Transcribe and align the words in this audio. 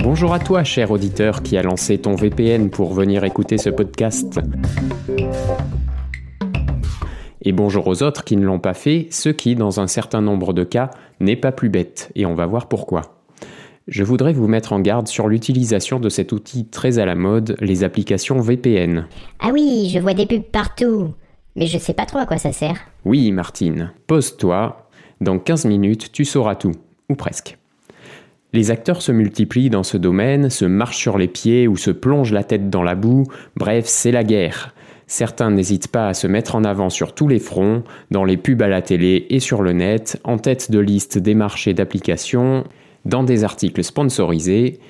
Bonjour 0.00 0.32
à 0.32 0.38
toi, 0.38 0.64
cher 0.64 0.90
auditeur 0.90 1.42
qui 1.42 1.56
a 1.56 1.62
lancé 1.62 1.98
ton 1.98 2.14
VPN 2.14 2.70
pour 2.70 2.92
venir 2.94 3.24
écouter 3.24 3.58
ce 3.58 3.70
podcast. 3.70 4.40
Et 7.42 7.52
bonjour 7.52 7.86
aux 7.86 8.02
autres 8.02 8.24
qui 8.24 8.36
ne 8.36 8.44
l'ont 8.44 8.58
pas 8.58 8.74
fait, 8.74 9.08
ce 9.10 9.28
qui, 9.28 9.54
dans 9.54 9.80
un 9.80 9.86
certain 9.86 10.20
nombre 10.20 10.52
de 10.52 10.64
cas, 10.64 10.90
n'est 11.20 11.36
pas 11.36 11.52
plus 11.52 11.68
bête, 11.68 12.10
et 12.14 12.26
on 12.26 12.34
va 12.34 12.46
voir 12.46 12.68
pourquoi. 12.68 13.22
Je 13.88 14.02
voudrais 14.02 14.32
vous 14.32 14.48
mettre 14.48 14.72
en 14.72 14.80
garde 14.80 15.06
sur 15.06 15.28
l'utilisation 15.28 16.00
de 16.00 16.08
cet 16.08 16.32
outil 16.32 16.66
très 16.66 16.98
à 16.98 17.06
la 17.06 17.14
mode, 17.14 17.56
les 17.60 17.84
applications 17.84 18.40
VPN. 18.40 19.06
Ah 19.38 19.50
oui, 19.52 19.90
je 19.94 20.00
vois 20.00 20.14
des 20.14 20.26
pubs 20.26 20.42
partout. 20.42 21.14
Mais 21.54 21.66
je 21.66 21.78
sais 21.78 21.94
pas 21.94 22.04
trop 22.04 22.18
à 22.18 22.26
quoi 22.26 22.38
ça 22.38 22.52
sert. 22.52 22.78
Oui, 23.04 23.30
Martine, 23.30 23.92
pose-toi. 24.08 24.88
Dans 25.20 25.38
15 25.38 25.66
minutes, 25.66 26.10
tu 26.10 26.24
sauras 26.24 26.56
tout. 26.56 26.72
Ou 27.08 27.14
presque. 27.14 27.58
Les 28.56 28.70
acteurs 28.70 29.02
se 29.02 29.12
multiplient 29.12 29.68
dans 29.68 29.82
ce 29.82 29.98
domaine, 29.98 30.48
se 30.48 30.64
marchent 30.64 30.96
sur 30.96 31.18
les 31.18 31.28
pieds 31.28 31.68
ou 31.68 31.76
se 31.76 31.90
plongent 31.90 32.32
la 32.32 32.42
tête 32.42 32.70
dans 32.70 32.82
la 32.82 32.94
boue. 32.94 33.24
Bref, 33.54 33.84
c'est 33.84 34.12
la 34.12 34.24
guerre. 34.24 34.74
Certains 35.06 35.50
n'hésitent 35.50 35.88
pas 35.88 36.08
à 36.08 36.14
se 36.14 36.26
mettre 36.26 36.54
en 36.54 36.64
avant 36.64 36.88
sur 36.88 37.14
tous 37.14 37.28
les 37.28 37.38
fronts, 37.38 37.84
dans 38.10 38.24
les 38.24 38.38
pubs 38.38 38.62
à 38.62 38.68
la 38.68 38.80
télé 38.80 39.26
et 39.28 39.40
sur 39.40 39.60
le 39.60 39.74
net, 39.74 40.18
en 40.24 40.38
tête 40.38 40.70
de 40.70 40.78
liste 40.78 41.18
des 41.18 41.34
marchés 41.34 41.74
d'applications, 41.74 42.64
dans 43.04 43.24
des 43.24 43.44
articles 43.44 43.84
sponsorisés, 43.84 44.80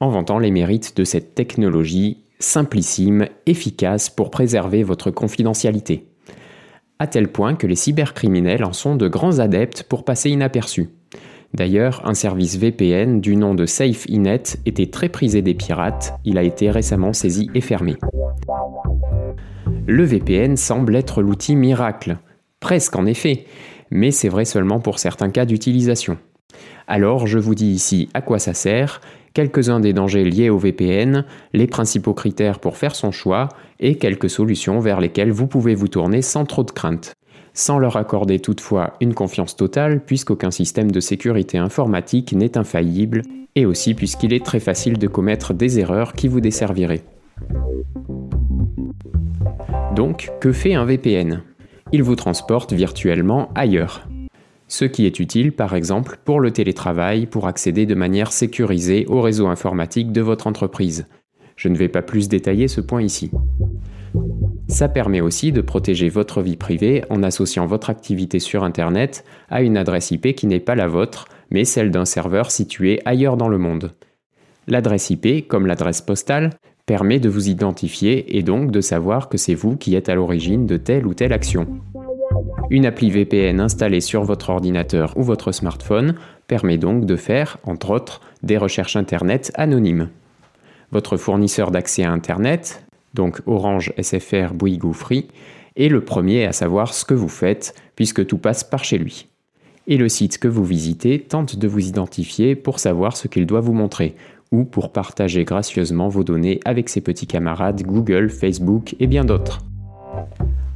en 0.00 0.10
vantant 0.10 0.38
les 0.38 0.50
mérites 0.50 0.94
de 0.94 1.04
cette 1.04 1.34
technologie 1.34 2.24
simplissime, 2.40 3.28
efficace 3.46 4.10
pour 4.10 4.30
préserver 4.30 4.82
votre 4.82 5.10
confidentialité. 5.10 6.08
À 6.98 7.06
tel 7.06 7.28
point 7.28 7.54
que 7.54 7.66
les 7.66 7.74
cybercriminels 7.74 8.64
en 8.64 8.74
sont 8.74 8.96
de 8.96 9.08
grands 9.08 9.38
adeptes 9.38 9.84
pour 9.84 10.04
passer 10.04 10.28
inaperçus. 10.28 10.90
D'ailleurs, 11.54 12.02
un 12.04 12.14
service 12.14 12.56
VPN 12.58 13.20
du 13.20 13.36
nom 13.36 13.54
de 13.54 13.64
SafeInet 13.64 14.42
était 14.66 14.88
très 14.88 15.08
prisé 15.08 15.40
des 15.40 15.54
pirates, 15.54 16.14
il 16.24 16.36
a 16.36 16.42
été 16.42 16.68
récemment 16.68 17.12
saisi 17.12 17.48
et 17.54 17.60
fermé. 17.60 17.94
Le 19.86 20.02
VPN 20.02 20.56
semble 20.56 20.96
être 20.96 21.22
l'outil 21.22 21.54
miracle. 21.54 22.18
Presque 22.58 22.96
en 22.96 23.06
effet, 23.06 23.44
mais 23.92 24.10
c'est 24.10 24.28
vrai 24.28 24.44
seulement 24.44 24.80
pour 24.80 24.98
certains 24.98 25.30
cas 25.30 25.44
d'utilisation. 25.44 26.18
Alors 26.88 27.28
je 27.28 27.38
vous 27.38 27.54
dis 27.54 27.70
ici 27.70 28.08
à 28.14 28.20
quoi 28.20 28.40
ça 28.40 28.52
sert, 28.52 29.00
quelques-uns 29.32 29.78
des 29.78 29.92
dangers 29.92 30.24
liés 30.24 30.50
au 30.50 30.58
VPN, 30.58 31.24
les 31.52 31.68
principaux 31.68 32.14
critères 32.14 32.58
pour 32.58 32.76
faire 32.76 32.96
son 32.96 33.12
choix 33.12 33.48
et 33.78 33.96
quelques 33.96 34.30
solutions 34.30 34.80
vers 34.80 35.00
lesquelles 35.00 35.32
vous 35.32 35.46
pouvez 35.46 35.76
vous 35.76 35.88
tourner 35.88 36.20
sans 36.20 36.46
trop 36.46 36.64
de 36.64 36.72
crainte. 36.72 37.14
Sans 37.56 37.78
leur 37.78 37.96
accorder 37.96 38.40
toutefois 38.40 38.94
une 39.00 39.14
confiance 39.14 39.54
totale 39.54 40.04
puisqu'aucun 40.04 40.50
système 40.50 40.90
de 40.90 40.98
sécurité 40.98 41.56
informatique 41.56 42.32
n'est 42.32 42.58
infaillible 42.58 43.22
et 43.54 43.64
aussi 43.64 43.94
puisqu'il 43.94 44.32
est 44.32 44.44
très 44.44 44.58
facile 44.58 44.98
de 44.98 45.06
commettre 45.06 45.54
des 45.54 45.78
erreurs 45.78 46.14
qui 46.14 46.26
vous 46.26 46.40
desserviraient. 46.40 47.04
Donc, 49.94 50.32
que 50.40 50.50
fait 50.50 50.74
un 50.74 50.84
VPN 50.84 51.42
Il 51.92 52.02
vous 52.02 52.16
transporte 52.16 52.72
virtuellement 52.72 53.52
ailleurs. 53.54 54.08
Ce 54.66 54.84
qui 54.84 55.06
est 55.06 55.20
utile 55.20 55.52
par 55.52 55.76
exemple 55.76 56.18
pour 56.24 56.40
le 56.40 56.50
télétravail 56.50 57.26
pour 57.26 57.46
accéder 57.46 57.86
de 57.86 57.94
manière 57.94 58.32
sécurisée 58.32 59.06
au 59.06 59.20
réseau 59.20 59.46
informatique 59.46 60.10
de 60.10 60.20
votre 60.20 60.48
entreprise. 60.48 61.06
Je 61.54 61.68
ne 61.68 61.76
vais 61.76 61.88
pas 61.88 62.02
plus 62.02 62.28
détailler 62.28 62.66
ce 62.66 62.80
point 62.80 63.02
ici. 63.02 63.30
Ça 64.68 64.88
permet 64.88 65.20
aussi 65.20 65.52
de 65.52 65.60
protéger 65.60 66.08
votre 66.08 66.40
vie 66.40 66.56
privée 66.56 67.04
en 67.10 67.22
associant 67.22 67.66
votre 67.66 67.90
activité 67.90 68.38
sur 68.38 68.64
Internet 68.64 69.24
à 69.50 69.62
une 69.62 69.76
adresse 69.76 70.10
IP 70.10 70.34
qui 70.34 70.46
n'est 70.46 70.60
pas 70.60 70.74
la 70.74 70.88
vôtre, 70.88 71.26
mais 71.50 71.64
celle 71.64 71.90
d'un 71.90 72.04
serveur 72.04 72.50
situé 72.50 73.00
ailleurs 73.04 73.36
dans 73.36 73.48
le 73.48 73.58
monde. 73.58 73.92
L'adresse 74.66 75.10
IP, 75.10 75.46
comme 75.46 75.66
l'adresse 75.66 76.00
postale, 76.00 76.50
permet 76.86 77.20
de 77.20 77.28
vous 77.28 77.48
identifier 77.48 78.36
et 78.36 78.42
donc 78.42 78.70
de 78.70 78.80
savoir 78.80 79.28
que 79.28 79.38
c'est 79.38 79.54
vous 79.54 79.76
qui 79.76 79.94
êtes 79.94 80.08
à 80.08 80.14
l'origine 80.14 80.66
de 80.66 80.76
telle 80.76 81.06
ou 81.06 81.14
telle 81.14 81.32
action. 81.32 81.66
Une 82.70 82.86
appli 82.86 83.10
VPN 83.10 83.60
installée 83.60 84.00
sur 84.00 84.24
votre 84.24 84.50
ordinateur 84.50 85.12
ou 85.16 85.22
votre 85.22 85.52
smartphone 85.52 86.14
permet 86.46 86.78
donc 86.78 87.04
de 87.04 87.16
faire, 87.16 87.58
entre 87.64 87.90
autres, 87.90 88.20
des 88.42 88.56
recherches 88.56 88.96
Internet 88.96 89.52
anonymes. 89.54 90.08
Votre 90.92 91.16
fournisseur 91.16 91.70
d'accès 91.70 92.04
à 92.04 92.12
Internet, 92.12 92.83
donc 93.14 93.40
Orange, 93.46 93.92
SFR, 94.00 94.52
Bouygues 94.52 94.84
ou 94.84 94.92
Free, 94.92 95.28
est 95.76 95.88
le 95.88 96.04
premier 96.04 96.44
à 96.44 96.52
savoir 96.52 96.92
ce 96.94 97.04
que 97.04 97.14
vous 97.14 97.28
faites 97.28 97.74
puisque 97.96 98.26
tout 98.26 98.38
passe 98.38 98.64
par 98.64 98.84
chez 98.84 98.98
lui. 98.98 99.28
Et 99.86 99.96
le 99.96 100.08
site 100.08 100.38
que 100.38 100.48
vous 100.48 100.64
visitez 100.64 101.20
tente 101.20 101.56
de 101.56 101.68
vous 101.68 101.86
identifier 101.86 102.54
pour 102.54 102.78
savoir 102.78 103.16
ce 103.16 103.28
qu'il 103.28 103.46
doit 103.46 103.60
vous 103.60 103.74
montrer, 103.74 104.14
ou 104.50 104.64
pour 104.64 104.92
partager 104.92 105.44
gracieusement 105.44 106.08
vos 106.08 106.24
données 106.24 106.60
avec 106.64 106.88
ses 106.88 107.00
petits 107.00 107.26
camarades 107.26 107.82
Google, 107.82 108.30
Facebook 108.30 108.94
et 109.00 109.06
bien 109.06 109.24
d'autres. 109.24 109.60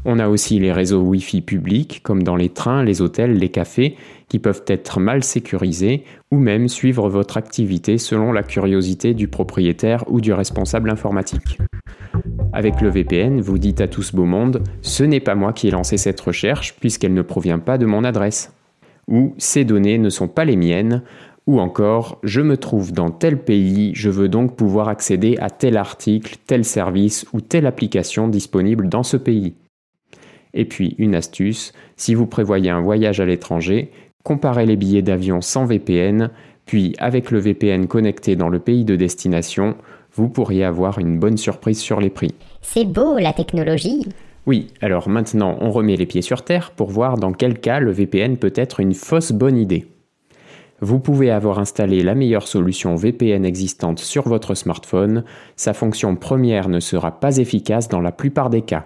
On 0.05 0.19
a 0.19 0.29
aussi 0.29 0.59
les 0.59 0.73
réseaux 0.73 1.01
Wi-Fi 1.01 1.41
publics, 1.43 2.01
comme 2.03 2.23
dans 2.23 2.37
les 2.37 2.49
trains, 2.49 2.85
les 2.85 3.03
hôtels, 3.03 3.35
les 3.35 3.49
cafés, 3.49 3.97
qui 4.29 4.39
peuvent 4.39 4.65
être 4.67 5.01
mal 5.01 5.25
sécurisés 5.25 6.05
ou 6.31 6.39
même 6.39 6.69
suivre 6.69 7.09
votre 7.09 7.37
activité 7.37 7.99
selon 7.99 8.33
la 8.33 8.43
curiosité 8.43 9.15
du 9.15 9.29
propriétaire 9.29 10.05
ou 10.09 10.21
du 10.21 10.33
responsable 10.33 10.91
informatique. 10.91 11.59
Avec 12.53 12.81
le 12.81 12.89
VPN, 12.89 13.41
vous 13.41 13.59
dites 13.59 13.81
à 13.81 13.89
tout 13.89 14.03
ce 14.03 14.15
beau 14.15 14.25
monde 14.25 14.63
Ce 14.83 15.05
n'est 15.05 15.21
pas 15.21 15.35
moi 15.35 15.53
qui 15.53 15.69
ai 15.69 15.71
lancé 15.71 15.97
cette 15.97 16.21
recherche 16.21 16.77
puisqu'elle 16.81 17.15
ne 17.15 17.23
provient 17.23 17.59
pas 17.59 17.79
de 17.79 17.87
mon 17.87 18.05
adresse. 18.05 18.55
Ou 19.09 19.35
Ces 19.39 19.65
données 19.65 19.99
ne 19.99 20.11
sont 20.11 20.29
pas 20.29 20.45
les 20.45 20.57
miennes, 20.57 21.03
ou 21.47 21.61
encore, 21.61 22.19
je 22.23 22.43
me 22.43 22.59
trouve 22.59 22.93
dans 22.93 23.11
tel 23.11 23.39
pays, 23.39 23.93
je 23.95 24.11
veux 24.11 24.29
donc 24.29 24.55
pouvoir 24.55 24.89
accéder 24.89 25.39
à 25.41 25.49
tel 25.49 25.79
article, 25.79 26.37
tel 26.47 26.63
service 26.63 27.25
ou 27.33 27.41
telle 27.41 27.67
application 27.67 28.29
disponible 28.29 28.91
dans 28.91 29.03
ce 29.03 29.17
pays. 29.17 29.55
Et 30.55 30.65
puis, 30.65 30.95
une 30.99 31.15
astuce, 31.15 31.73
si 31.97 32.15
vous 32.15 32.27
prévoyez 32.27 32.71
un 32.71 32.81
voyage 32.81 33.21
à 33.21 33.27
l'étranger, 33.27 33.91
comparez 34.23 34.67
les 34.67 34.77
billets 34.77 35.03
d'avion 35.03 35.41
sans 35.41 35.65
VPN, 35.65 36.31
puis 36.67 36.95
avec 36.99 37.31
le 37.31 37.39
VPN 37.39 37.87
connecté 37.87 38.37
dans 38.37 38.49
le 38.49 38.59
pays 38.59 38.85
de 38.85 38.97
destination, 38.97 39.77
vous 40.13 40.29
pourriez 40.29 40.65
avoir 40.65 40.99
une 40.99 41.19
bonne 41.19 41.37
surprise 41.37 41.79
sur 41.79 42.01
les 42.01 42.11
prix. 42.11 42.35
C'est 42.61 42.85
beau 42.85 43.19
la 43.19 43.33
technologie. 43.33 44.07
Oui, 44.47 44.69
alors 44.81 45.09
maintenant 45.09 45.57
on 45.61 45.71
remet 45.71 45.97
les 45.97 46.07
pieds 46.07 46.23
sur 46.23 46.43
terre 46.43 46.71
pour 46.71 46.91
voir 46.91 47.17
dans 47.17 47.33
quel 47.33 47.59
cas 47.59 47.81
le 47.81 47.91
VPN 47.91 48.37
peut 48.37 48.53
être 48.55 48.81
une 48.81 48.95
fausse 48.95 49.33
bonne 49.33 49.59
idée. 49.59 49.87
Vous 50.81 51.01
pouvez 51.01 51.31
avoir 51.31 51.59
installé 51.59 52.03
la 52.03 52.15
meilleure 52.15 52.47
solution 52.47 52.95
VPN 52.95 53.45
existante 53.45 53.99
sur 53.99 54.29
votre 54.29 54.55
smartphone, 54.55 55.25
sa 55.57 55.75
fonction 55.75 56.15
première 56.17 56.69
ne 56.69 56.81
sera 56.81 57.19
pas 57.19 57.39
efficace 57.39 57.89
dans 57.89 58.01
la 58.01 58.13
plupart 58.13 58.49
des 58.49 58.63
cas. 58.63 58.85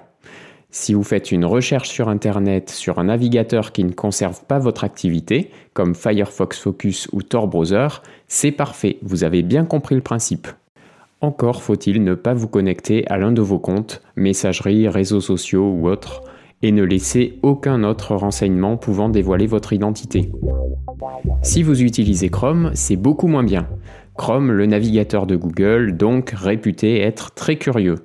Si 0.74 0.94
vous 0.94 1.02
faites 1.02 1.32
une 1.32 1.44
recherche 1.44 1.90
sur 1.90 2.08
Internet 2.08 2.70
sur 2.70 2.98
un 2.98 3.04
navigateur 3.04 3.72
qui 3.72 3.84
ne 3.84 3.92
conserve 3.92 4.42
pas 4.46 4.58
votre 4.58 4.84
activité, 4.84 5.50
comme 5.74 5.94
Firefox 5.94 6.58
Focus 6.58 7.10
ou 7.12 7.22
Tor 7.22 7.46
Browser, 7.46 7.88
c'est 8.26 8.52
parfait, 8.52 8.96
vous 9.02 9.22
avez 9.22 9.42
bien 9.42 9.66
compris 9.66 9.94
le 9.94 10.00
principe. 10.00 10.48
Encore 11.20 11.62
faut-il 11.62 12.02
ne 12.02 12.14
pas 12.14 12.32
vous 12.32 12.48
connecter 12.48 13.06
à 13.08 13.18
l'un 13.18 13.32
de 13.32 13.42
vos 13.42 13.58
comptes, 13.58 14.00
messagerie, 14.16 14.88
réseaux 14.88 15.20
sociaux 15.20 15.70
ou 15.70 15.88
autres, 15.88 16.22
et 16.62 16.72
ne 16.72 16.84
laisser 16.84 17.38
aucun 17.42 17.84
autre 17.84 18.16
renseignement 18.16 18.78
pouvant 18.78 19.10
dévoiler 19.10 19.46
votre 19.46 19.74
identité. 19.74 20.32
Si 21.42 21.62
vous 21.62 21.82
utilisez 21.82 22.30
Chrome, 22.30 22.70
c'est 22.72 22.96
beaucoup 22.96 23.26
moins 23.26 23.44
bien. 23.44 23.68
Chrome, 24.16 24.50
le 24.50 24.64
navigateur 24.64 25.26
de 25.26 25.36
Google, 25.36 25.98
donc 25.98 26.30
réputé 26.30 27.02
être 27.02 27.34
très 27.34 27.56
curieux. 27.56 27.96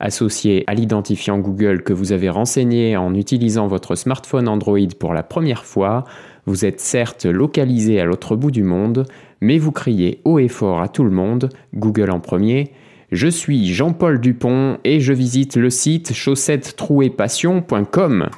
Associé 0.00 0.62
à 0.68 0.74
l'identifiant 0.74 1.38
Google 1.38 1.82
que 1.82 1.92
vous 1.92 2.12
avez 2.12 2.28
renseigné 2.28 2.96
en 2.96 3.14
utilisant 3.14 3.66
votre 3.66 3.96
smartphone 3.96 4.46
Android 4.46 4.78
pour 4.98 5.12
la 5.12 5.24
première 5.24 5.64
fois, 5.64 6.04
vous 6.46 6.64
êtes 6.64 6.80
certes 6.80 7.26
localisé 7.26 8.00
à 8.00 8.04
l'autre 8.04 8.36
bout 8.36 8.52
du 8.52 8.62
monde, 8.62 9.08
mais 9.40 9.58
vous 9.58 9.72
criez 9.72 10.20
haut 10.24 10.38
et 10.38 10.46
fort 10.46 10.80
à 10.80 10.86
tout 10.88 11.02
le 11.02 11.10
monde, 11.10 11.48
Google 11.74 12.10
en 12.10 12.20
premier, 12.20 12.70
je 13.10 13.26
suis 13.26 13.72
Jean-Paul 13.72 14.20
Dupont 14.20 14.78
et 14.84 15.00
je 15.00 15.12
visite 15.12 15.56
le 15.56 15.70
site 15.70 16.12
chaussettes-trouées-passion.com. 16.12 18.28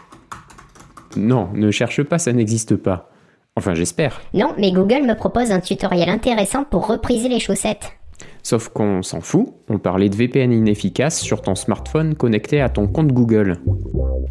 Non, 1.17 1.51
ne 1.53 1.71
cherche 1.71 2.03
pas, 2.05 2.19
ça 2.19 2.33
n'existe 2.33 2.77
pas. 2.77 3.11
Enfin, 3.57 3.75
j'espère. 3.75 4.23
Non, 4.33 4.55
mais 4.57 4.73
Google 4.73 5.03
me 5.03 5.15
propose 5.15 5.51
un 5.51 5.61
tutoriel 5.61 6.09
intéressant 6.09 6.65
pour 6.65 6.87
repriser 6.87 7.29
les 7.29 7.41
chaussettes. 7.41 8.00
Sauf 8.43 8.69
qu'on 8.69 9.03
s'en 9.03 9.21
fout, 9.21 9.49
on 9.69 9.79
parlait 9.79 10.09
de 10.09 10.17
VPN 10.17 10.53
inefficace 10.53 11.21
sur 11.21 11.43
ton 11.43 11.55
smartphone 11.55 12.15
connecté 12.15 12.61
à 12.61 12.69
ton 12.69 12.87
compte 12.87 13.13
Google. 13.13 13.59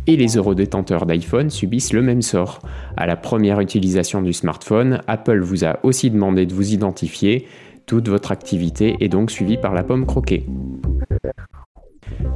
Et 0.08 0.16
les 0.16 0.38
heureux 0.38 0.56
détenteurs 0.56 1.06
d'iPhone 1.06 1.50
subissent 1.50 1.94
le 1.94 2.02
même 2.02 2.22
sort. 2.22 2.60
À 2.98 3.06
la 3.06 3.16
première 3.16 3.60
utilisation 3.60 4.22
du 4.22 4.34
smartphone, 4.34 5.02
Apple 5.08 5.42
vous 5.42 5.66
a 5.66 5.80
aussi 5.84 6.10
demandé 6.10 6.46
de 6.46 6.54
vous 6.54 6.74
identifier, 6.74 7.46
toute 7.86 8.08
votre 8.08 8.32
activité 8.32 8.98
est 9.00 9.10
donc 9.10 9.32
suivie 9.32 9.58
par 9.58 9.74
la 9.74 9.84
pomme 9.84 10.06
croquée. 10.06 10.46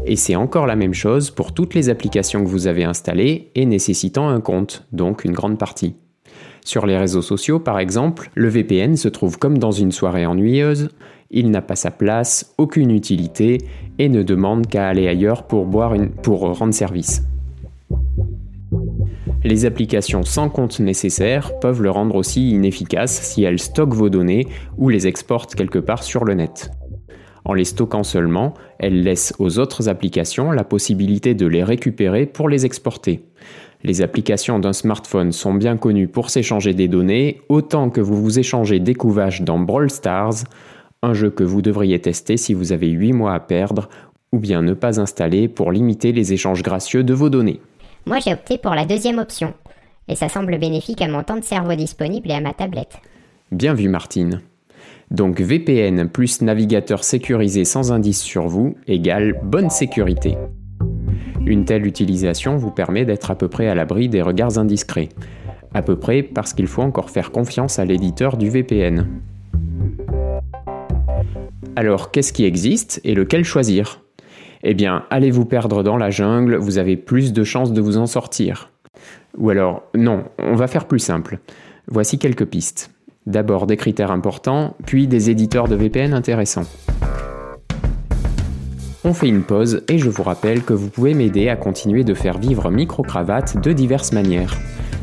Et 0.05 0.15
c'est 0.15 0.35
encore 0.35 0.65
la 0.65 0.75
même 0.75 0.93
chose 0.93 1.31
pour 1.31 1.53
toutes 1.53 1.73
les 1.73 1.89
applications 1.89 2.43
que 2.43 2.49
vous 2.49 2.67
avez 2.67 2.83
installées 2.83 3.51
et 3.55 3.65
nécessitant 3.65 4.29
un 4.29 4.41
compte, 4.41 4.85
donc 4.91 5.25
une 5.25 5.31
grande 5.31 5.57
partie. 5.57 5.95
Sur 6.65 6.85
les 6.85 6.97
réseaux 6.97 7.21
sociaux, 7.21 7.59
par 7.59 7.79
exemple, 7.79 8.29
le 8.35 8.47
VPN 8.47 8.95
se 8.95 9.09
trouve 9.09 9.37
comme 9.37 9.57
dans 9.57 9.71
une 9.71 9.91
soirée 9.91 10.25
ennuyeuse, 10.25 10.89
il 11.29 11.49
n'a 11.49 11.61
pas 11.61 11.75
sa 11.75 11.91
place, 11.91 12.53
aucune 12.57 12.91
utilité 12.91 13.57
et 13.99 14.07
ne 14.07 14.23
demande 14.23 14.67
qu'à 14.67 14.87
aller 14.87 15.07
ailleurs 15.07 15.47
pour, 15.47 15.65
rendre 15.71 16.73
service. 16.73 17.23
Les 19.43 19.65
applications 19.65 20.23
sans 20.23 20.49
compte 20.49 20.79
nécessaire 20.79 21.59
peuvent 21.59 21.81
le 21.81 21.91
rendre 21.91 22.15
aussi 22.15 22.51
inefficace 22.51 23.11
si 23.11 23.43
elles 23.43 23.59
stockent 23.59 23.95
vos 23.95 24.09
données 24.09 24.47
ou 24.77 24.89
les 24.89 25.07
exportent 25.07 25.55
quelque 25.55 25.79
part 25.79 26.03
sur 26.03 26.23
le 26.23 26.33
net. 26.33 26.71
En 27.45 27.53
les 27.53 27.65
stockant 27.65 28.03
seulement, 28.03 28.53
elles 28.79 29.03
laissent 29.03 29.33
aux 29.37 29.59
autres 29.59 29.89
applications 29.89 30.51
la 30.51 30.63
possibilité 30.63 31.33
de 31.33 31.45
les 31.45 31.63
récupérer 31.63 32.25
pour 32.25 32.47
les 32.47 32.65
exporter. 32.65 33.25
Les 33.83 34.01
applications 34.01 34.59
d'un 34.59 34.71
smartphone 34.71 35.33
sont 35.33 35.53
bien 35.53 35.75
connues 35.75 36.07
pour 36.07 36.29
s'échanger 36.29 36.73
des 36.73 36.87
données, 36.87 37.41
autant 37.49 37.89
que 37.89 37.99
vous 37.99 38.15
vous 38.15 38.39
échangez 38.39 38.79
des 38.79 38.95
couvages 38.95 39.41
dans 39.41 39.59
Brawl 39.59 39.91
Stars, 39.91 40.45
un 41.01 41.13
jeu 41.13 41.29
que 41.29 41.43
vous 41.43 41.61
devriez 41.61 41.99
tester 41.99 42.37
si 42.37 42.53
vous 42.53 42.71
avez 42.71 42.89
8 42.89 43.11
mois 43.11 43.33
à 43.33 43.41
perdre, 43.41 43.89
ou 44.31 44.39
bien 44.39 44.61
ne 44.61 44.73
pas 44.73 45.01
installer 45.01 45.49
pour 45.49 45.71
limiter 45.71 46.13
les 46.13 46.31
échanges 46.31 46.63
gracieux 46.63 47.03
de 47.03 47.13
vos 47.13 47.29
données. 47.29 47.59
Moi 48.05 48.19
j'ai 48.19 48.31
opté 48.31 48.57
pour 48.57 48.73
la 48.73 48.85
deuxième 48.85 49.19
option, 49.19 49.53
et 50.07 50.15
ça 50.15 50.29
semble 50.29 50.57
bénéfique 50.57 51.01
à 51.01 51.09
mon 51.09 51.23
temps 51.23 51.37
de 51.37 51.43
cerveau 51.43 51.75
disponible 51.75 52.31
et 52.31 52.35
à 52.35 52.41
ma 52.41 52.53
tablette. 52.53 52.97
Bien 53.51 53.73
vu 53.73 53.89
Martine. 53.89 54.41
Donc 55.11 55.41
VPN 55.41 56.07
plus 56.07 56.41
navigateur 56.41 57.03
sécurisé 57.03 57.65
sans 57.65 57.91
indice 57.91 58.21
sur 58.21 58.47
vous 58.47 58.77
égale 58.87 59.39
bonne 59.43 59.69
sécurité. 59.69 60.37
Une 61.45 61.65
telle 61.65 61.85
utilisation 61.85 62.55
vous 62.55 62.71
permet 62.71 63.03
d'être 63.03 63.29
à 63.29 63.35
peu 63.35 63.49
près 63.49 63.67
à 63.67 63.75
l'abri 63.75 64.07
des 64.07 64.21
regards 64.21 64.57
indiscrets. 64.57 65.09
À 65.73 65.81
peu 65.81 65.97
près 65.97 66.23
parce 66.23 66.53
qu'il 66.53 66.67
faut 66.67 66.81
encore 66.81 67.09
faire 67.09 67.31
confiance 67.31 67.79
à 67.79 67.85
l'éditeur 67.85 68.37
du 68.37 68.49
VPN. 68.49 69.07
Alors 71.75 72.11
qu'est-ce 72.11 72.31
qui 72.31 72.45
existe 72.45 73.01
et 73.03 73.13
lequel 73.13 73.43
choisir? 73.43 74.01
Eh 74.63 74.73
bien, 74.73 75.03
allez 75.09 75.31
vous 75.31 75.45
perdre 75.45 75.83
dans 75.83 75.97
la 75.97 76.09
jungle, 76.09 76.55
vous 76.55 76.77
avez 76.77 76.95
plus 76.95 77.33
de 77.33 77.43
chances 77.43 77.73
de 77.73 77.81
vous 77.81 77.97
en 77.97 78.05
sortir. 78.05 78.71
Ou 79.37 79.49
alors, 79.49 79.83
non, 79.95 80.23
on 80.39 80.55
va 80.55 80.67
faire 80.67 80.85
plus 80.85 80.99
simple. 80.99 81.39
Voici 81.87 82.19
quelques 82.19 82.45
pistes. 82.45 82.91
D'abord 83.25 83.67
des 83.67 83.75
critères 83.75 84.11
importants, 84.11 84.77
puis 84.85 85.07
des 85.07 85.29
éditeurs 85.29 85.67
de 85.67 85.75
VPN 85.75 86.13
intéressants. 86.13 86.65
On 89.05 89.13
fait 89.13 89.27
une 89.27 89.43
pause 89.43 89.83
et 89.89 89.97
je 89.97 90.09
vous 90.09 90.23
rappelle 90.23 90.63
que 90.63 90.71
vous 90.71 90.87
pouvez 90.87 91.13
m'aider 91.13 91.49
à 91.49 91.57
continuer 91.57 92.05
de 92.05 92.13
faire 92.13 92.37
vivre 92.37 92.71
Microcravate 92.71 93.61
de 93.61 93.73
diverses 93.73 94.13
manières. 94.13 94.57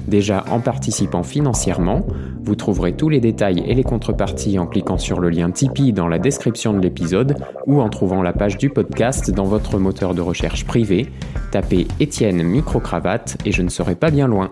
Déjà 0.09 0.45
en 0.51 0.61
participant 0.61 1.23
financièrement, 1.23 2.07
vous 2.51 2.57
trouverez 2.57 2.95
tous 2.95 3.09
les 3.09 3.21
détails 3.21 3.63
et 3.65 3.75
les 3.75 3.85
contreparties 3.85 4.59
en 4.59 4.67
cliquant 4.67 4.99
sur 4.99 5.21
le 5.21 5.31
lien 5.31 5.53
Tipeee 5.53 5.93
dans 5.93 6.09
la 6.09 6.19
description 6.19 6.73
de 6.73 6.81
l'épisode 6.81 7.37
ou 7.69 7.81
en 7.81 7.89
trouvant 7.89 8.23
la 8.23 8.33
page 8.33 8.59
du 8.59 8.71
podcast 8.71 9.31
dans 9.31 9.45
votre 9.45 9.79
moteur 9.79 10.17
de 10.17 10.21
recherche 10.21 10.65
privé. 10.65 11.07
Tapez 11.53 11.87
Étienne 12.01 12.43
Microcravate 12.43 13.37
et 13.45 13.53
je 13.53 13.63
ne 13.63 13.69
serai 13.69 13.95
pas 13.95 14.11
bien 14.11 14.27
loin. 14.27 14.51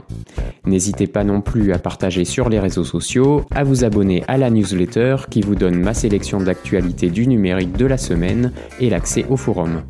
N'hésitez 0.64 1.08
pas 1.08 1.24
non 1.24 1.40
plus 1.40 1.72
à 1.72 1.80
partager 1.80 2.24
sur 2.24 2.48
les 2.48 2.60
réseaux 2.60 2.84
sociaux, 2.84 3.44
à 3.52 3.64
vous 3.64 3.82
abonner 3.82 4.22
à 4.28 4.38
la 4.38 4.50
newsletter 4.50 5.16
qui 5.28 5.40
vous 5.40 5.56
donne 5.56 5.80
ma 5.80 5.92
sélection 5.92 6.38
d'actualités 6.38 7.10
du 7.10 7.26
numérique 7.26 7.76
de 7.76 7.86
la 7.86 7.98
semaine 7.98 8.52
et 8.78 8.90
l'accès 8.90 9.26
au 9.28 9.36
forum. 9.36 9.82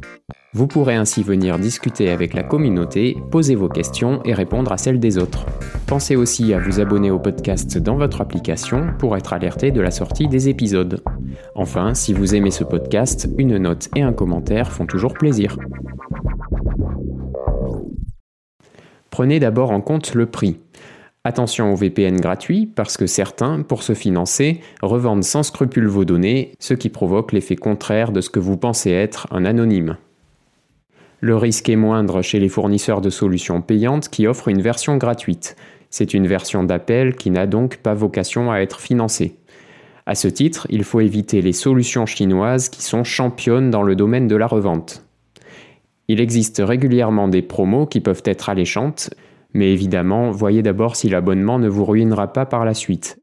Vous 0.55 0.67
pourrez 0.67 0.95
ainsi 0.95 1.23
venir 1.23 1.59
discuter 1.59 2.09
avec 2.09 2.33
la 2.33 2.43
communauté, 2.43 3.19
poser 3.31 3.55
vos 3.55 3.69
questions 3.69 4.23
et 4.25 4.33
répondre 4.33 4.73
à 4.73 4.79
celles 4.79 4.99
des 4.99 5.19
autres. 5.19 5.45
Pensez 5.87 6.17
aussi 6.17 6.55
à 6.55 6.59
vous 6.59 6.81
abonner 6.81 7.11
au 7.11 7.19
podcast 7.19 7.77
dans 7.77 7.97
votre 7.97 8.23
application 8.23 8.95
pour 8.99 9.15
être 9.19 9.35
alerté 9.35 9.71
de 9.73 9.83
la 9.83 9.91
sortie 9.91 10.27
des 10.27 10.49
épisodes. 10.49 11.03
Enfin, 11.55 11.93
si 11.93 12.15
vous 12.15 12.35
aimez 12.35 12.51
ce 12.51 12.65
podcast, 12.65 13.29
une 13.37 13.59
note 13.59 13.91
et 13.95 14.01
un 14.01 14.15
commentaire 14.15 14.73
font 14.73 14.87
toujours 14.87 15.13
plaisir. 15.13 15.59
Prenez 19.11 19.41
d'abord 19.41 19.71
en 19.71 19.83
compte 19.83 20.15
le 20.15 20.25
prix. 20.25 20.61
Attention 21.25 21.75
aux 21.75 21.77
VPN 21.77 22.19
gratuits 22.19 22.65
parce 22.65 22.97
que 22.97 23.07
certains, 23.07 23.61
pour 23.61 23.83
se 23.83 23.93
financer, 23.93 24.61
revendent 24.81 25.25
sans 25.25 25.43
scrupule 25.43 25.89
vos 25.89 26.07
données, 26.07 26.53
ce 26.59 26.73
qui 26.73 26.89
provoque 26.89 27.33
l'effet 27.33 27.57
contraire 27.57 28.13
de 28.13 28.23
ce 28.23 28.31
que 28.31 28.41
vous 28.41 28.57
pensez 28.57 28.93
être 28.93 29.27
un 29.31 29.45
anonyme. 29.45 29.99
Le 31.21 31.37
risque 31.37 31.69
est 31.69 31.77
moindre 31.77 32.23
chez 32.23 32.39
les 32.39 32.49
fournisseurs 32.49 33.01
de 33.01 33.11
solutions 33.11 33.61
payantes 33.61 34.09
qui 34.09 34.29
offrent 34.29 34.49
une 34.49 34.63
version 34.63 34.97
gratuite. 34.97 35.57
C'est 35.91 36.15
une 36.15 36.29
version 36.29 36.63
d'appel 36.63 37.17
qui 37.17 37.31
n'a 37.31 37.47
donc 37.47 37.79
pas 37.79 37.95
vocation 37.95 38.53
à 38.53 38.59
être 38.59 38.81
financée. 38.81 39.37
À 40.07 40.15
ce 40.15 40.29
titre, 40.29 40.67
il 40.71 40.85
faut 40.85 41.01
éviter 41.01 41.43
les 41.43 41.53
solutions 41.53 42.07
chinoises 42.07 42.69
qui 42.69 42.83
sont 42.83 43.05
championnes 43.05 43.71
dans 43.71 43.83
le 43.83 43.97
domaine 43.97 44.29
de 44.29 44.37
la 44.37 44.47
revente. 44.47 45.05
Il 46.07 46.21
existe 46.21 46.63
régulièrement 46.65 47.29
des 47.29 47.43
promos 47.43 47.87
qui 47.87 48.01
peuvent 48.01 48.23
être 48.25 48.49
alléchantes, 48.49 49.11
mais 49.53 49.73
évidemment, 49.73 50.31
voyez 50.31 50.63
d'abord 50.63 50.95
si 50.95 51.09
l'abonnement 51.09 51.59
ne 51.59 51.69
vous 51.69 51.85
ruinera 51.85 52.33
pas 52.33 52.47
par 52.47 52.65
la 52.65 52.75
suite 52.75 53.19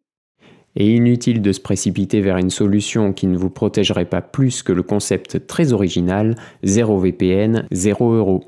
et 0.75 0.95
inutile 0.95 1.41
de 1.41 1.51
se 1.51 1.59
précipiter 1.59 2.21
vers 2.21 2.37
une 2.37 2.49
solution 2.49 3.13
qui 3.13 3.27
ne 3.27 3.37
vous 3.37 3.49
protégerait 3.49 4.05
pas 4.05 4.21
plus 4.21 4.63
que 4.63 4.73
le 4.73 4.83
concept 4.83 5.47
très 5.47 5.73
original 5.73 6.35
0 6.63 6.99
VPN, 6.99 7.67
0 7.71 8.13
euros. 8.13 8.43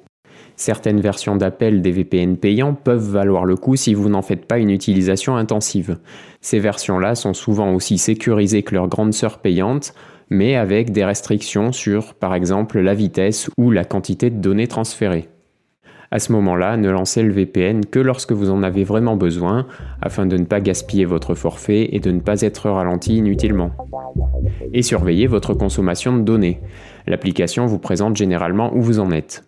Certaines 0.56 1.02
versions 1.02 1.36
d'appel 1.36 1.84
des 1.84 1.92
VPN 1.92 2.36
payants 2.36 2.74
peuvent 2.74 3.12
valoir 3.12 3.46
le 3.46 3.56
coup 3.56 3.76
si 3.76 3.94
vous 3.94 4.10
n'en 4.10 4.24
faites 4.24 4.46
pas 4.46 4.58
une 4.58 4.72
utilisation 4.72 5.38
intensive. 5.38 6.00
Ces 6.42 6.58
versions-là 6.58 7.14
sont 7.14 7.36
souvent 7.36 7.74
aussi 7.76 8.00
sécurisées 8.00 8.64
que 8.64 8.74
leurs 8.74 8.88
grandes 8.88 9.14
sœurs 9.14 9.38
payantes, 9.38 9.94
mais 10.32 10.56
avec 10.56 10.92
des 10.92 11.06
restrictions 11.06 11.72
sur, 11.72 12.16
par 12.16 12.34
exemple, 12.34 12.80
la 12.80 12.96
vitesse 12.96 13.52
ou 13.58 13.70
la 13.70 13.86
quantité 13.86 14.32
de 14.32 14.42
données 14.42 14.68
transférées. 14.68 15.30
À 16.09 16.19
ce 16.19 16.31
moment-là, 16.31 16.77
ne 16.77 16.89
lancez 16.89 17.21
le 17.21 17.33
VPN 17.33 17.86
que 17.86 18.00
lorsque 18.00 18.31
vous 18.31 18.50
en 18.50 18.63
avez 18.63 18.83
vraiment 18.83 19.18
besoin, 19.18 19.68
afin 20.01 20.25
de 20.25 20.38
ne 20.38 20.45
pas 20.45 20.62
gaspiller 20.62 21.06
votre 21.06 21.36
forfait 21.36 21.89
et 21.92 22.00
de 22.00 22.12
ne 22.12 22.21
pas 22.21 22.42
être 22.42 22.69
ralenti 22.69 23.18
inutilement. 23.18 23.71
Et 24.74 24.81
surveillez 24.81 25.27
votre 25.27 25.54
consommation 25.54 26.15
de 26.15 26.21
données. 26.21 26.62
L'application 27.07 27.65
vous 27.65 27.80
présente 27.80 28.15
généralement 28.15 28.74
où 28.74 28.81
vous 28.81 29.00
en 29.00 29.12
êtes. 29.12 29.44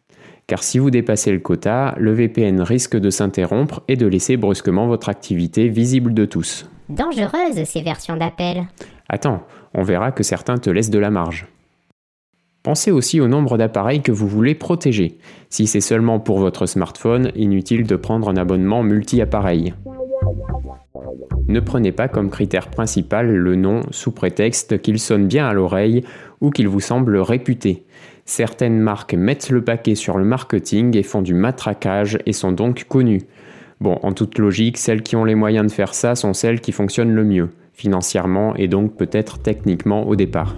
Car 0.47 0.63
si 0.63 0.79
vous 0.79 0.89
dépassez 0.89 1.31
le 1.31 1.39
quota, 1.39 1.95
le 1.97 2.11
VPN 2.11 2.61
risque 2.61 2.97
de 2.97 3.09
s'interrompre 3.09 3.83
et 3.88 3.95
de 3.95 4.07
laisser 4.07 4.35
brusquement 4.35 4.88
votre 4.88 5.07
activité 5.07 5.69
visible 5.69 6.13
de 6.13 6.25
tous. 6.25 6.69
Dangereuses 6.89 7.63
ces 7.65 7.81
versions 7.81 8.17
d'appel. 8.17 8.63
Attends, 9.07 9.44
on 9.75 9.83
verra 9.83 10.11
que 10.11 10.23
certains 10.23 10.57
te 10.57 10.69
laissent 10.69 10.89
de 10.89 10.99
la 10.99 11.11
marge. 11.11 11.47
Pensez 12.63 12.92
aussi 12.92 13.21
au 13.21 13.28
nombre 13.28 13.57
d'appareils 13.57 14.01
que 14.01 14.11
vous 14.11 14.28
voulez 14.28 14.54
protéger. 14.54 15.18
Si 15.49 15.66
c'est 15.66 15.80
seulement 15.80 16.19
pour 16.19 16.39
votre 16.39 16.66
smartphone, 16.66 17.31
inutile 17.35 17.87
de 17.87 17.95
prendre 17.95 18.30
un 18.30 18.35
abonnement 18.35 18.83
multi-appareil. 18.83 19.73
Ne 21.47 21.59
prenez 21.61 21.92
pas 21.92 22.07
comme 22.07 22.30
critère 22.30 22.69
principal 22.69 23.28
le 23.28 23.56
nom 23.56 23.81
sous 23.92 24.11
prétexte 24.11 24.81
qu'il 24.81 24.99
sonne 24.99 25.28
bien 25.28 25.47
à 25.47 25.54
l'oreille 25.54 26.04
ou 26.42 26.51
qu'il 26.51 26.68
vous 26.68 26.81
semble 26.81 27.18
réputé. 27.18 27.85
Certaines 28.25 28.78
marques 28.78 29.16
mettent 29.16 29.49
le 29.49 29.63
paquet 29.63 29.95
sur 29.95 30.18
le 30.18 30.25
marketing 30.25 30.95
et 30.97 31.04
font 31.04 31.21
du 31.21 31.33
matraquage 31.33 32.19
et 32.25 32.33
sont 32.33 32.51
donc 32.51 32.83
connues. 32.83 33.23
Bon, 33.80 33.97
en 34.04 34.11
toute 34.11 34.37
logique, 34.37 34.78
celles 34.78 35.01
qui 35.01 35.16
ont 35.16 35.23
les 35.23 35.35
moyens 35.35 35.66
de 35.66 35.71
faire 35.71 35.94
ça 35.94 36.13
sont 36.13 36.33
celles 36.33 36.59
qui 36.59 36.73
fonctionnent 36.73 37.16
le 37.16 37.23
mieux, 37.23 37.49
financièrement 37.73 38.56
et 38.56 38.68
donc 38.68 38.97
peut-être 38.97 39.39
techniquement 39.39 40.07
au 40.07 40.16
départ. 40.16 40.57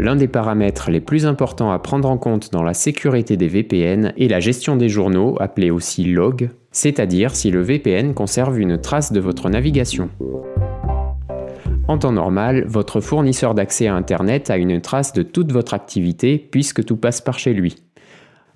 L'un 0.00 0.16
des 0.16 0.28
paramètres 0.28 0.90
les 0.90 1.02
plus 1.02 1.26
importants 1.26 1.72
à 1.72 1.78
prendre 1.78 2.08
en 2.08 2.16
compte 2.16 2.52
dans 2.52 2.62
la 2.62 2.72
sécurité 2.72 3.36
des 3.36 3.48
VPN 3.48 4.14
est 4.16 4.28
la 4.28 4.40
gestion 4.40 4.76
des 4.76 4.88
journaux, 4.88 5.36
appelée 5.40 5.70
aussi 5.70 6.04
log, 6.04 6.48
c'est-à-dire 6.72 7.36
si 7.36 7.50
le 7.50 7.60
VPN 7.60 8.14
conserve 8.14 8.58
une 8.58 8.80
trace 8.80 9.12
de 9.12 9.20
votre 9.20 9.50
navigation. 9.50 10.08
En 11.86 11.98
temps 11.98 12.12
normal, 12.12 12.64
votre 12.66 13.02
fournisseur 13.02 13.54
d'accès 13.54 13.88
à 13.88 13.94
Internet 13.94 14.48
a 14.48 14.56
une 14.56 14.80
trace 14.80 15.12
de 15.12 15.22
toute 15.22 15.52
votre 15.52 15.74
activité 15.74 16.38
puisque 16.38 16.82
tout 16.82 16.96
passe 16.96 17.20
par 17.20 17.38
chez 17.38 17.52
lui. 17.52 17.76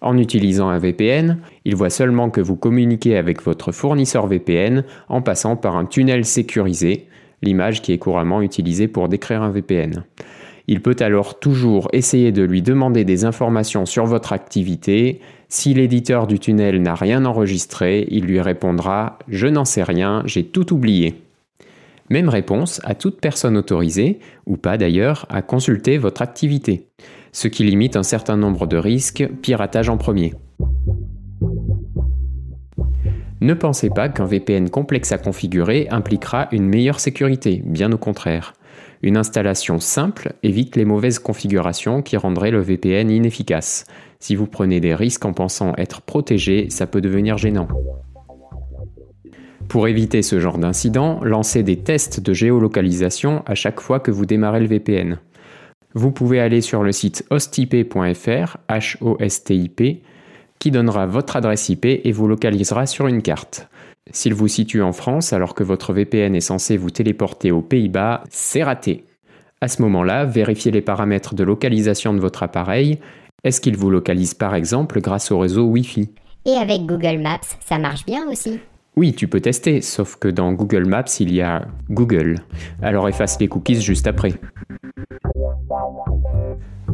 En 0.00 0.16
utilisant 0.16 0.70
un 0.70 0.78
VPN, 0.78 1.40
il 1.66 1.76
voit 1.76 1.90
seulement 1.90 2.30
que 2.30 2.40
vous 2.40 2.56
communiquez 2.56 3.18
avec 3.18 3.42
votre 3.42 3.70
fournisseur 3.70 4.28
VPN 4.28 4.82
en 5.10 5.20
passant 5.20 5.56
par 5.56 5.76
un 5.76 5.84
tunnel 5.84 6.24
sécurisé, 6.24 7.06
l'image 7.42 7.82
qui 7.82 7.92
est 7.92 7.98
couramment 7.98 8.40
utilisée 8.40 8.88
pour 8.88 9.10
décrire 9.10 9.42
un 9.42 9.50
VPN. 9.50 10.04
Il 10.66 10.80
peut 10.80 10.96
alors 11.00 11.38
toujours 11.38 11.88
essayer 11.92 12.32
de 12.32 12.42
lui 12.42 12.62
demander 12.62 13.04
des 13.04 13.24
informations 13.24 13.84
sur 13.84 14.06
votre 14.06 14.32
activité. 14.32 15.20
Si 15.48 15.74
l'éditeur 15.74 16.26
du 16.26 16.38
tunnel 16.38 16.80
n'a 16.80 16.94
rien 16.94 17.26
enregistré, 17.26 18.06
il 18.10 18.24
lui 18.24 18.40
répondra⁇ 18.40 19.18
Je 19.28 19.46
n'en 19.46 19.66
sais 19.66 19.82
rien, 19.82 20.22
j'ai 20.24 20.44
tout 20.44 20.72
oublié⁇ 20.72 21.10
Même 22.08 22.30
réponse 22.30 22.80
à 22.84 22.94
toute 22.94 23.20
personne 23.20 23.58
autorisée, 23.58 24.20
ou 24.46 24.56
pas 24.56 24.78
d'ailleurs, 24.78 25.26
à 25.28 25.42
consulter 25.42 25.98
votre 25.98 26.22
activité, 26.22 26.86
ce 27.32 27.48
qui 27.48 27.64
limite 27.64 27.96
un 27.96 28.02
certain 28.02 28.38
nombre 28.38 28.66
de 28.66 28.78
risques, 28.78 29.28
piratage 29.42 29.90
en 29.90 29.98
premier. 29.98 30.32
Ne 33.42 33.52
pensez 33.52 33.90
pas 33.90 34.08
qu'un 34.08 34.24
VPN 34.24 34.70
complexe 34.70 35.12
à 35.12 35.18
configurer 35.18 35.88
impliquera 35.90 36.48
une 36.52 36.66
meilleure 36.66 37.00
sécurité, 37.00 37.62
bien 37.66 37.92
au 37.92 37.98
contraire. 37.98 38.54
Une 39.04 39.18
installation 39.18 39.80
simple 39.80 40.32
évite 40.42 40.76
les 40.76 40.86
mauvaises 40.86 41.18
configurations 41.18 42.00
qui 42.00 42.16
rendraient 42.16 42.50
le 42.50 42.62
VPN 42.62 43.10
inefficace. 43.10 43.84
Si 44.18 44.34
vous 44.34 44.46
prenez 44.46 44.80
des 44.80 44.94
risques 44.94 45.26
en 45.26 45.34
pensant 45.34 45.74
être 45.76 46.00
protégé, 46.00 46.70
ça 46.70 46.86
peut 46.86 47.02
devenir 47.02 47.36
gênant. 47.36 47.68
Pour 49.68 49.88
éviter 49.88 50.22
ce 50.22 50.40
genre 50.40 50.56
d'incident, 50.56 51.20
lancez 51.22 51.62
des 51.62 51.76
tests 51.76 52.20
de 52.20 52.32
géolocalisation 52.32 53.42
à 53.44 53.54
chaque 53.54 53.80
fois 53.80 54.00
que 54.00 54.10
vous 54.10 54.24
démarrez 54.24 54.60
le 54.60 54.68
VPN. 54.68 55.18
Vous 55.92 56.10
pouvez 56.10 56.40
aller 56.40 56.62
sur 56.62 56.82
le 56.82 56.92
site 56.92 57.26
hostip.fr, 57.28 58.56
H-O-S-T-I-P, 58.70 60.00
qui 60.58 60.70
donnera 60.70 61.04
votre 61.04 61.36
adresse 61.36 61.68
IP 61.68 61.84
et 61.84 62.10
vous 62.10 62.26
localisera 62.26 62.86
sur 62.86 63.06
une 63.06 63.20
carte. 63.20 63.68
S'il 64.10 64.34
vous 64.34 64.48
situe 64.48 64.82
en 64.82 64.92
France 64.92 65.32
alors 65.32 65.54
que 65.54 65.64
votre 65.64 65.92
VPN 65.92 66.34
est 66.34 66.40
censé 66.40 66.76
vous 66.76 66.90
téléporter 66.90 67.50
aux 67.50 67.62
Pays-Bas, 67.62 68.22
c'est 68.30 68.62
raté. 68.62 69.04
À 69.60 69.68
ce 69.68 69.80
moment-là, 69.82 70.24
vérifiez 70.24 70.70
les 70.70 70.82
paramètres 70.82 71.34
de 71.34 71.42
localisation 71.42 72.12
de 72.12 72.20
votre 72.20 72.42
appareil. 72.42 72.98
Est-ce 73.44 73.60
qu'il 73.60 73.76
vous 73.76 73.90
localise 73.90 74.34
par 74.34 74.54
exemple 74.54 75.00
grâce 75.00 75.30
au 75.30 75.38
réseau 75.38 75.64
Wi-Fi? 75.64 76.10
Et 76.46 76.52
avec 76.52 76.82
Google 76.82 77.22
Maps, 77.22 77.40
ça 77.64 77.78
marche 77.78 78.04
bien 78.04 78.28
aussi 78.28 78.60
oui, 78.96 79.12
tu 79.12 79.26
peux 79.26 79.40
tester, 79.40 79.80
sauf 79.80 80.14
que 80.14 80.28
dans 80.28 80.52
Google 80.52 80.84
Maps, 80.84 81.18
il 81.18 81.34
y 81.34 81.42
a 81.42 81.66
Google. 81.90 82.36
Alors 82.80 83.08
efface 83.08 83.40
les 83.40 83.48
cookies 83.48 83.82
juste 83.82 84.06
après. 84.06 84.34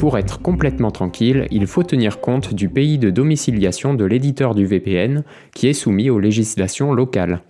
Pour 0.00 0.16
être 0.16 0.40
complètement 0.40 0.90
tranquille, 0.90 1.47
il 1.50 1.66
faut 1.66 1.83
tenir 1.83 2.23
compte 2.23 2.54
du 2.54 2.71
pays 2.71 2.97
de 2.97 3.11
domiciliation 3.11 3.92
de 3.92 4.07
l'éditeur 4.07 4.54
du 4.54 4.64
VPN 4.64 5.25
qui 5.54 5.69
est 5.69 5.75
soumis 5.75 6.09
aux 6.09 6.19
législations 6.19 6.95
locales. 6.95 7.42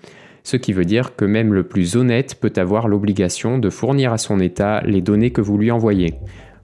Ce 0.42 0.56
qui 0.56 0.72
veut 0.72 0.84
dire 0.84 1.14
que 1.14 1.24
même 1.24 1.54
le 1.54 1.62
plus 1.62 1.94
honnête 1.94 2.34
peut 2.40 2.52
avoir 2.56 2.88
l'obligation 2.88 3.58
de 3.58 3.70
fournir 3.70 4.12
à 4.12 4.18
son 4.18 4.40
État 4.40 4.80
les 4.80 5.00
données 5.00 5.30
que 5.30 5.40
vous 5.40 5.58
lui 5.58 5.70
envoyez. 5.70 6.14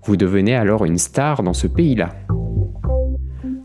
Vous 0.02 0.16
devenez 0.16 0.56
alors 0.56 0.84
une 0.84 0.98
star 0.98 1.44
dans 1.44 1.54
ce 1.54 1.68
pays-là. 1.68 2.16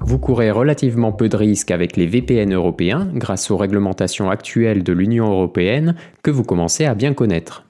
Vous 0.01 0.19
courez 0.19 0.51
relativement 0.51 1.13
peu 1.13 1.27
de 1.27 1.37
risques 1.37 1.71
avec 1.71 1.97
les 1.97 2.05
VPN 2.05 2.53
européens 2.53 3.09
grâce 3.15 3.49
aux 3.49 3.57
réglementations 3.57 4.29
actuelles 4.29 4.83
de 4.83 4.93
l'Union 4.93 5.31
européenne 5.31 5.95
que 6.21 6.29
vous 6.29 6.43
commencez 6.43 6.85
à 6.85 6.93
bien 6.93 7.15
connaître. 7.15 7.65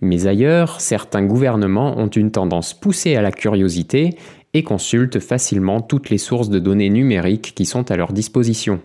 Mais 0.00 0.26
ailleurs, 0.26 0.80
certains 0.80 1.24
gouvernements 1.24 1.98
ont 1.98 2.08
une 2.08 2.30
tendance 2.30 2.74
poussée 2.74 3.16
à 3.16 3.22
la 3.22 3.32
curiosité 3.32 4.16
et 4.54 4.62
consultent 4.62 5.20
facilement 5.20 5.80
toutes 5.80 6.10
les 6.10 6.18
sources 6.18 6.48
de 6.48 6.58
données 6.58 6.90
numériques 6.90 7.52
qui 7.54 7.64
sont 7.64 7.90
à 7.90 7.96
leur 7.96 8.12
disposition. 8.12 8.80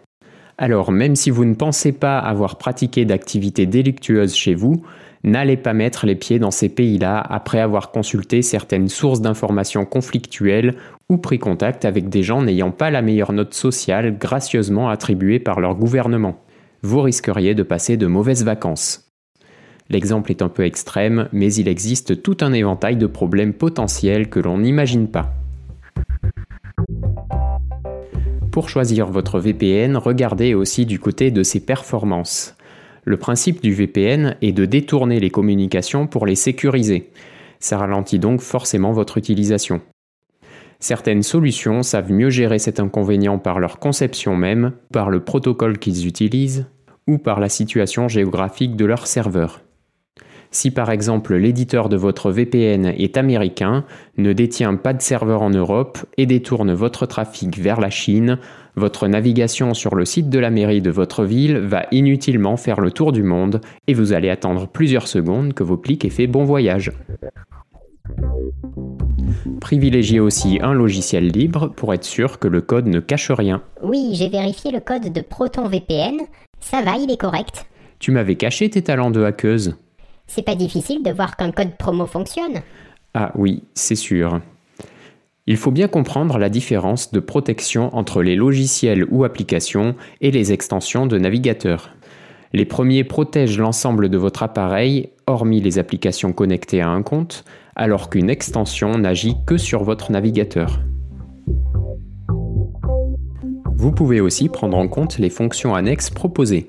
Alors 0.58 0.91
même 0.91 1.15
si 1.15 1.30
vous 1.30 1.46
ne 1.46 1.56
pensez 1.56 1.91
pas 1.91 2.20
avoir 2.20 2.58
pratiqué 2.58 3.06
d'activités 3.06 3.65
délictueuses 3.65 4.36
chez 4.36 4.53
vous, 4.53 4.84
n'allez 5.24 5.58
pas 5.58 5.74
mettre 5.74 6.06
les 6.06 6.15
pieds 6.15 6.39
dans 6.39 6.51
ces 6.51 6.70
pays-là 6.70 7.20
après 7.20 7.60
avoir 7.60 7.91
consulté 7.91 8.41
certaines 8.41 8.89
sources 8.89 9.22
d'informations 9.22 9.86
conflictuelles 9.86 10.75
ou 11.10 11.18
pris 11.18 11.39
contact 11.39 11.86
avec 11.86 12.10
des 12.10 12.24
gens 12.24 12.41
n'ayant 12.41 12.72
pas 12.72 12.91
la 12.91 13.01
meilleure 13.01 13.34
note 13.34 13.53
sociale 13.53 14.18
gracieusement 14.18 14.89
attribuée 14.89 15.39
par 15.39 15.60
leur 15.60 15.75
gouvernement. 15.75 16.39
Vous 16.84 17.01
risqueriez 17.01 17.56
de 17.56 17.63
passer 17.63 17.98
de 17.98 18.08
mauvaises 18.08 18.44
vacances. 18.44 19.11
L'exemple 19.92 20.32
est 20.32 20.42
un 20.42 20.48
peu 20.48 20.64
extrême, 20.64 21.28
mais 21.34 21.54
il 21.54 21.68
existe 21.68 22.24
tout 22.24 22.38
un 22.40 22.54
éventail 22.54 22.96
de 22.96 23.08
problèmes 23.08 23.54
potentiels 23.54 24.30
que 24.30 24.40
l'on 24.40 24.60
n'imagine 24.60 25.10
pas. 25.10 25.34
Pour 28.54 28.70
choisir 28.70 29.08
votre 29.08 29.42
VPN, 29.42 29.98
regardez 29.98 30.54
aussi 30.54 30.86
du 30.86 30.98
côté 30.98 31.30
de 31.30 31.44
ses 31.44 31.60
performances. 31.60 32.56
Le 33.04 33.18
principe 33.18 33.62
du 33.62 33.74
VPN 33.74 34.38
est 34.42 34.54
de 34.54 34.64
détourner 34.64 35.20
les 35.20 35.30
communications 35.30 36.08
pour 36.08 36.26
les 36.26 36.36
sécuriser. 36.36 37.10
Ça 37.60 37.78
ralentit 37.78 38.20
donc 38.20 38.40
forcément 38.40 38.94
votre 38.94 39.18
utilisation. 39.18 39.82
Certaines 40.80 41.24
solutions 41.24 41.84
savent 41.84 42.14
mieux 42.14 42.30
gérer 42.30 42.60
cet 42.60 42.80
inconvénient 42.80 43.40
par 43.40 43.60
leur 43.60 43.78
conception 43.78 44.38
même, 44.38 44.72
par 44.94 45.10
le 45.10 45.20
protocole 45.20 45.80
qu'ils 45.80 46.08
utilisent, 46.08 46.68
ou 47.08 47.18
par 47.18 47.42
la 47.42 47.50
situation 47.50 48.08
géographique 48.08 48.78
de 48.78 48.86
leur 48.86 49.06
serveur. 49.06 49.62
Si 50.51 50.70
par 50.70 50.91
exemple 50.91 51.36
l'éditeur 51.36 51.88
de 51.88 51.96
votre 51.96 52.29
VPN 52.29 52.86
est 52.86 53.15
américain, 53.15 53.86
ne 54.17 54.34
détient 54.34 54.75
pas 54.75 54.93
de 54.93 55.01
serveur 55.01 55.41
en 55.41 55.50
Europe 55.50 56.00
et 56.17 56.25
détourne 56.25 56.74
votre 56.74 57.05
trafic 57.05 57.58
vers 57.58 57.79
la 57.79 57.89
Chine, 57.89 58.38
votre 58.75 59.08
navigation 59.08 59.74
sur 59.74 59.96
le 59.96 60.03
site 60.03 60.29
de 60.29 60.39
la 60.39 60.50
mairie 60.50 60.81
de 60.81 60.91
votre 60.91 61.24
ville 61.24 61.58
va 61.58 61.86
inutilement 61.91 62.58
faire 62.58 62.81
le 62.81 62.91
tour 62.91 63.13
du 63.13 63.24
monde 63.24 63.62
et 63.88 63.93
vous 63.93 64.12
allez 64.12 64.29
attendre 64.29 64.67
plusieurs 64.67 65.08
secondes 65.08 65.53
que 65.53 65.63
vos 65.63 65.77
clics 65.77 66.03
aient 66.03 66.10
fait 66.10 66.27
bon 66.27 66.43
voyage. 66.43 66.91
Privilégiez 69.62 70.20
aussi 70.20 70.60
un 70.62 70.74
logiciel 70.74 71.27
libre 71.27 71.70
pour 71.70 71.93
être 71.93 72.03
sûr 72.03 72.39
que 72.39 72.50
le 72.50 72.60
code 72.62 72.88
ne 72.88 73.00
cache 73.00 73.31
rien. 73.31 73.62
Oui, 73.81 74.12
j'ai 74.13 74.27
vérifié 74.27 74.72
le 74.72 74.81
code 74.81 75.13
de 75.13 75.22
ProtonVPN. 75.22 76.17
Ça 76.60 76.81
va, 76.81 76.98
il 76.98 77.10
est 77.10 77.20
correct. 77.20 77.65
Tu 78.00 78.12
m'avais 78.12 78.36
caché 78.36 78.70
tes 78.70 78.81
talents 78.81 79.12
de 79.12 79.24
hackeuse. 79.24 79.75
C'est 80.28 80.46
pas 80.46 80.56
difficile 80.56 81.04
de 81.04 81.12
voir 81.12 81.36
qu'un 81.36 81.51
code 81.51 81.75
promo 81.78 82.06
fonctionne. 82.06 82.62
Ah 83.13 83.32
oui, 83.36 83.63
c'est 83.74 83.96
sûr. 83.96 84.40
Il 85.48 85.58
faut 85.58 85.72
bien 85.72 85.88
comprendre 85.88 86.38
la 86.38 86.50
différence 86.50 87.12
de 87.12 87.20
protection 87.20 87.96
entre 87.96 88.22
les 88.22 88.36
logiciels 88.36 89.06
ou 89.10 89.24
applications 89.24 89.96
et 90.22 90.32
les 90.32 90.54
extensions 90.54 91.08
de 91.08 91.18
navigateur. 91.18 91.90
Les 92.54 92.66
premiers 92.66 93.04
protègent 93.04 93.60
l'ensemble 93.60 94.10
de 94.10 94.18
votre 94.18 94.44
appareil, 94.44 95.10
hormis 95.25 95.62
les 95.62 95.80
applications 95.80 96.32
connectées 96.34 96.82
à 96.82 96.90
un 96.90 97.01
compte, 97.01 97.44
alors 97.75 98.10
qu'une 98.10 98.30
extension 98.30 98.98
n'agit 98.98 99.36
que 99.48 99.58
sur 99.58 99.84
votre 99.84 100.12
navigateur. 100.12 100.82
Vous 103.75 103.92
pouvez 103.92 104.22
aussi 104.22 104.48
prendre 104.48 104.78
en 104.78 104.88
compte 104.88 105.18
les 105.18 105.30
fonctions 105.30 105.74
annexes 105.74 106.12
proposées. 106.12 106.68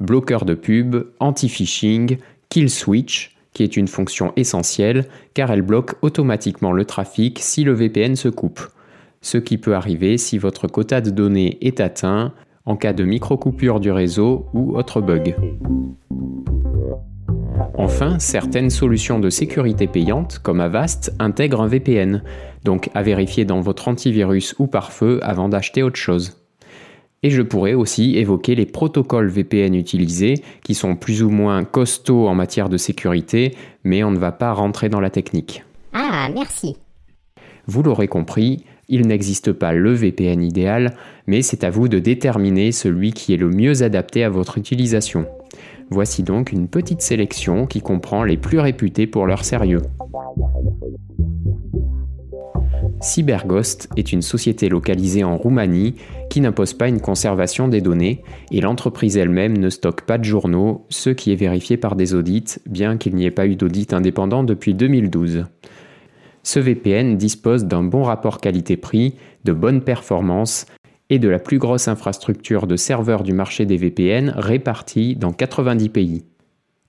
Bloqueur 0.00 0.44
de 0.44 0.54
pub, 0.54 0.96
anti-phishing, 1.18 2.18
Kill 2.52 2.68
Switch, 2.68 3.34
qui 3.54 3.62
est 3.62 3.78
une 3.78 3.88
fonction 3.88 4.34
essentielle 4.36 5.06
car 5.32 5.50
elle 5.50 5.62
bloque 5.62 5.94
automatiquement 6.02 6.72
le 6.72 6.84
trafic 6.84 7.38
si 7.38 7.64
le 7.64 7.72
VPN 7.72 8.14
se 8.14 8.28
coupe, 8.28 8.60
ce 9.22 9.38
qui 9.38 9.56
peut 9.56 9.74
arriver 9.74 10.18
si 10.18 10.36
votre 10.36 10.68
quota 10.68 11.00
de 11.00 11.08
données 11.08 11.56
est 11.62 11.80
atteint 11.80 12.34
en 12.66 12.76
cas 12.76 12.92
de 12.92 13.04
micro-coupure 13.04 13.80
du 13.80 13.90
réseau 13.90 14.44
ou 14.52 14.76
autre 14.76 15.00
bug. 15.00 15.34
Enfin, 17.78 18.18
certaines 18.18 18.68
solutions 18.68 19.18
de 19.18 19.30
sécurité 19.30 19.86
payantes, 19.86 20.38
comme 20.38 20.60
Avast, 20.60 21.14
intègrent 21.20 21.62
un 21.62 21.68
VPN, 21.68 22.22
donc 22.64 22.90
à 22.92 23.02
vérifier 23.02 23.46
dans 23.46 23.62
votre 23.62 23.88
antivirus 23.88 24.54
ou 24.58 24.66
pare-feu 24.66 25.20
avant 25.22 25.48
d'acheter 25.48 25.82
autre 25.82 25.96
chose. 25.96 26.41
Et 27.22 27.30
je 27.30 27.42
pourrais 27.42 27.74
aussi 27.74 28.16
évoquer 28.16 28.54
les 28.54 28.66
protocoles 28.66 29.28
VPN 29.28 29.74
utilisés, 29.74 30.34
qui 30.64 30.74
sont 30.74 30.96
plus 30.96 31.22
ou 31.22 31.30
moins 31.30 31.64
costauds 31.64 32.26
en 32.26 32.34
matière 32.34 32.68
de 32.68 32.76
sécurité, 32.76 33.54
mais 33.84 34.02
on 34.02 34.10
ne 34.10 34.18
va 34.18 34.32
pas 34.32 34.52
rentrer 34.52 34.88
dans 34.88 35.00
la 35.00 35.10
technique. 35.10 35.64
Ah, 35.92 36.28
merci. 36.34 36.76
Vous 37.66 37.82
l'aurez 37.82 38.08
compris, 38.08 38.64
il 38.88 39.06
n'existe 39.06 39.52
pas 39.52 39.72
le 39.72 39.92
VPN 39.92 40.42
idéal, 40.42 40.96
mais 41.26 41.42
c'est 41.42 41.64
à 41.64 41.70
vous 41.70 41.88
de 41.88 41.98
déterminer 41.98 42.72
celui 42.72 43.12
qui 43.12 43.32
est 43.32 43.36
le 43.38 43.48
mieux 43.48 43.82
adapté 43.82 44.24
à 44.24 44.28
votre 44.28 44.58
utilisation. 44.58 45.26
Voici 45.90 46.22
donc 46.22 46.52
une 46.52 46.68
petite 46.68 47.02
sélection 47.02 47.66
qui 47.66 47.80
comprend 47.80 48.24
les 48.24 48.36
plus 48.36 48.58
réputés 48.58 49.06
pour 49.06 49.26
leur 49.26 49.44
sérieux. 49.44 49.82
CyberGhost 53.02 53.88
est 53.96 54.12
une 54.12 54.22
société 54.22 54.68
localisée 54.68 55.24
en 55.24 55.36
Roumanie 55.36 55.96
qui 56.30 56.40
n'impose 56.40 56.72
pas 56.72 56.88
une 56.88 57.00
conservation 57.00 57.66
des 57.66 57.80
données 57.80 58.22
et 58.52 58.60
l'entreprise 58.60 59.16
elle-même 59.16 59.58
ne 59.58 59.70
stocke 59.70 60.02
pas 60.02 60.18
de 60.18 60.24
journaux, 60.24 60.86
ce 60.88 61.10
qui 61.10 61.32
est 61.32 61.36
vérifié 61.36 61.76
par 61.76 61.96
des 61.96 62.14
audits, 62.14 62.58
bien 62.66 62.96
qu'il 62.96 63.16
n'y 63.16 63.26
ait 63.26 63.32
pas 63.32 63.46
eu 63.46 63.56
d'audit 63.56 63.92
indépendant 63.92 64.44
depuis 64.44 64.74
2012. 64.74 65.46
Ce 66.44 66.60
VPN 66.60 67.16
dispose 67.16 67.64
d'un 67.64 67.82
bon 67.82 68.04
rapport 68.04 68.40
qualité-prix, 68.40 69.16
de 69.44 69.52
bonnes 69.52 69.82
performances 69.82 70.66
et 71.10 71.18
de 71.18 71.28
la 71.28 71.40
plus 71.40 71.58
grosse 71.58 71.88
infrastructure 71.88 72.68
de 72.68 72.76
serveurs 72.76 73.24
du 73.24 73.32
marché 73.32 73.66
des 73.66 73.76
VPN 73.76 74.32
répartie 74.36 75.16
dans 75.16 75.32
90 75.32 75.88
pays. 75.88 76.24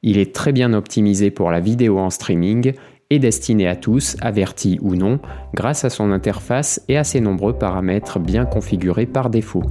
Il 0.05 0.17
est 0.17 0.35
très 0.35 0.51
bien 0.51 0.73
optimisé 0.73 1.31
pour 1.31 1.49
la 1.49 1.61
vidéo 1.61 1.97
en 1.97 2.09
streaming 2.09 2.73
est 3.13 3.19
destiné 3.19 3.67
à 3.67 3.75
tous, 3.75 4.17
avertis 4.21 4.79
ou 4.81 4.95
non, 4.95 5.19
grâce 5.53 5.85
à 5.85 5.89
son 5.89 6.11
interface 6.11 6.81
et 6.87 6.97
à 6.97 7.03
ses 7.03 7.21
nombreux 7.21 7.53
paramètres 7.53 8.19
bien 8.19 8.45
configurés 8.45 9.05
par 9.05 9.29
défaut. 9.29 9.63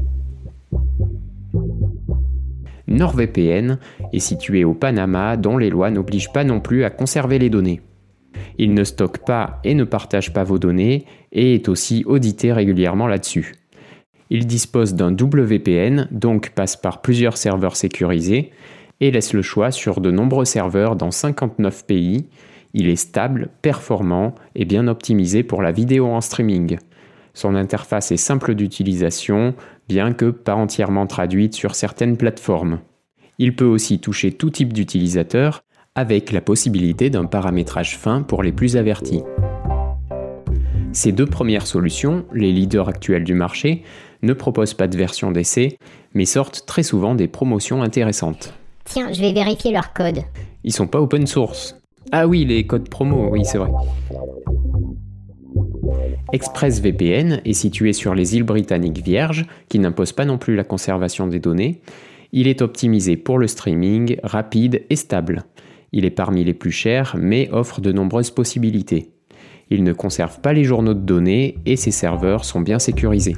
NordVPN 2.86 3.78
est 4.12 4.18
situé 4.18 4.64
au 4.64 4.74
Panama 4.74 5.36
dont 5.36 5.56
les 5.56 5.70
lois 5.70 5.90
n'obligent 5.90 6.32
pas 6.32 6.44
non 6.44 6.60
plus 6.60 6.84
à 6.84 6.90
conserver 6.90 7.38
les 7.38 7.50
données. 7.50 7.80
Il 8.58 8.74
ne 8.74 8.84
stocke 8.84 9.18
pas 9.18 9.60
et 9.64 9.74
ne 9.74 9.84
partage 9.84 10.32
pas 10.32 10.44
vos 10.44 10.58
données 10.58 11.06
et 11.32 11.54
est 11.54 11.68
aussi 11.68 12.04
audité 12.06 12.52
régulièrement 12.52 13.06
là-dessus. 13.06 13.54
Il 14.30 14.46
dispose 14.46 14.94
d'un 14.94 15.12
double 15.12 15.42
VPN, 15.42 16.08
donc 16.10 16.50
passe 16.50 16.76
par 16.76 17.02
plusieurs 17.02 17.36
serveurs 17.36 17.76
sécurisés, 17.76 18.50
et 19.00 19.10
laisse 19.10 19.32
le 19.32 19.42
choix 19.42 19.70
sur 19.70 20.00
de 20.00 20.10
nombreux 20.10 20.44
serveurs 20.44 20.96
dans 20.96 21.10
59 21.10 21.86
pays. 21.86 22.28
Il 22.74 22.88
est 22.88 22.96
stable, 22.96 23.50
performant 23.60 24.34
et 24.54 24.64
bien 24.64 24.88
optimisé 24.88 25.42
pour 25.42 25.62
la 25.62 25.72
vidéo 25.72 26.06
en 26.06 26.20
streaming. 26.20 26.78
Son 27.34 27.54
interface 27.54 28.12
est 28.12 28.16
simple 28.16 28.54
d'utilisation, 28.54 29.54
bien 29.88 30.12
que 30.12 30.30
pas 30.30 30.54
entièrement 30.54 31.06
traduite 31.06 31.54
sur 31.54 31.74
certaines 31.74 32.16
plateformes. 32.16 32.80
Il 33.38 33.56
peut 33.56 33.64
aussi 33.66 33.98
toucher 33.98 34.32
tout 34.32 34.50
type 34.50 34.72
d'utilisateur, 34.72 35.62
avec 35.94 36.32
la 36.32 36.40
possibilité 36.40 37.10
d'un 37.10 37.26
paramétrage 37.26 37.98
fin 37.98 38.22
pour 38.22 38.42
les 38.42 38.52
plus 38.52 38.76
avertis. 38.76 39.22
Ces 40.92 41.12
deux 41.12 41.26
premières 41.26 41.66
solutions, 41.66 42.24
les 42.32 42.52
leaders 42.52 42.88
actuels 42.88 43.24
du 43.24 43.34
marché, 43.34 43.82
ne 44.22 44.32
proposent 44.32 44.74
pas 44.74 44.88
de 44.88 44.96
version 44.96 45.30
d'essai, 45.30 45.78
mais 46.14 46.24
sortent 46.24 46.64
très 46.66 46.82
souvent 46.82 47.14
des 47.14 47.28
promotions 47.28 47.82
intéressantes. 47.82 48.54
Tiens, 48.84 49.12
je 49.12 49.20
vais 49.20 49.32
vérifier 49.32 49.72
leur 49.72 49.92
code. 49.92 50.20
Ils 50.64 50.72
sont 50.72 50.86
pas 50.86 51.00
open 51.00 51.26
source. 51.26 51.81
Ah 52.10 52.26
oui, 52.26 52.44
les 52.44 52.66
codes 52.66 52.88
promo, 52.88 53.28
oui, 53.30 53.44
c'est 53.44 53.58
vrai. 53.58 53.70
ExpressVPN 56.32 57.40
est 57.44 57.52
situé 57.52 57.92
sur 57.92 58.14
les 58.14 58.36
îles 58.36 58.42
britanniques 58.42 59.02
vierges, 59.02 59.46
qui 59.68 59.78
n'imposent 59.78 60.12
pas 60.12 60.24
non 60.24 60.38
plus 60.38 60.56
la 60.56 60.64
conservation 60.64 61.26
des 61.26 61.38
données. 61.38 61.82
Il 62.32 62.48
est 62.48 62.62
optimisé 62.62 63.16
pour 63.16 63.38
le 63.38 63.46
streaming, 63.46 64.16
rapide 64.22 64.84
et 64.88 64.96
stable. 64.96 65.44
Il 65.92 66.06
est 66.06 66.10
parmi 66.10 66.44
les 66.44 66.54
plus 66.54 66.70
chers, 66.70 67.16
mais 67.18 67.50
offre 67.52 67.80
de 67.80 67.92
nombreuses 67.92 68.30
possibilités. 68.30 69.10
Il 69.68 69.84
ne 69.84 69.92
conserve 69.92 70.40
pas 70.40 70.52
les 70.52 70.64
journaux 70.64 70.94
de 70.94 71.00
données 71.00 71.58
et 71.66 71.76
ses 71.76 71.90
serveurs 71.90 72.44
sont 72.44 72.60
bien 72.60 72.78
sécurisés. 72.78 73.36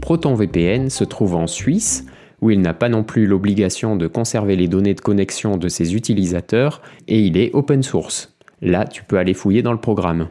ProtonVPN 0.00 0.90
se 0.90 1.04
trouve 1.04 1.34
en 1.34 1.46
Suisse, 1.46 2.06
où 2.44 2.50
il 2.50 2.60
n'a 2.60 2.74
pas 2.74 2.90
non 2.90 3.04
plus 3.04 3.24
l'obligation 3.24 3.96
de 3.96 4.06
conserver 4.06 4.54
les 4.54 4.68
données 4.68 4.92
de 4.92 5.00
connexion 5.00 5.56
de 5.56 5.68
ses 5.68 5.94
utilisateurs, 5.94 6.82
et 7.08 7.18
il 7.20 7.38
est 7.38 7.50
open 7.54 7.82
source. 7.82 8.36
Là, 8.60 8.84
tu 8.84 9.02
peux 9.02 9.16
aller 9.16 9.32
fouiller 9.32 9.62
dans 9.62 9.72
le 9.72 9.80
programme. 9.80 10.28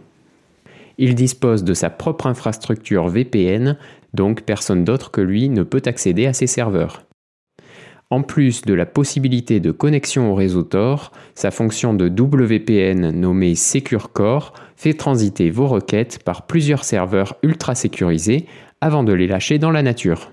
Il 1.00 1.16
dispose 1.16 1.64
de 1.64 1.74
sa 1.74 1.90
propre 1.90 2.28
infrastructure 2.28 3.08
VPN, 3.08 3.80
donc 4.14 4.44
personne 4.44 4.84
d'autre 4.84 5.10
que 5.10 5.22
lui 5.22 5.50
ne 5.50 5.64
peut 5.64 5.82
accéder 5.86 6.28
à 6.28 6.34
ses 6.34 6.46
serveurs. 6.46 7.04
En 8.12 8.22
plus 8.22 8.62
de 8.62 8.76
la 8.76 8.86
possibilité 8.86 9.60
de 9.60 9.72
connexion 9.72 10.32
au 10.32 10.36
réseau 10.36 10.62
Tor, 10.62 11.14
sa 11.34 11.50
fonction 11.50 11.96
de 11.96 12.10
WPN 12.10 13.10
nommée 13.10 13.56
SecureCore 13.56 14.54
fait 14.76 14.94
transiter 14.94 15.50
vos 15.50 15.66
requêtes 15.66 16.20
par 16.24 16.46
plusieurs 16.46 16.84
serveurs 16.84 17.38
ultra 17.42 17.74
sécurisés 17.74 18.46
avant 18.82 19.04
de 19.04 19.14
les 19.14 19.26
lâcher 19.26 19.58
dans 19.58 19.72
la 19.72 19.82
nature. 19.82 20.30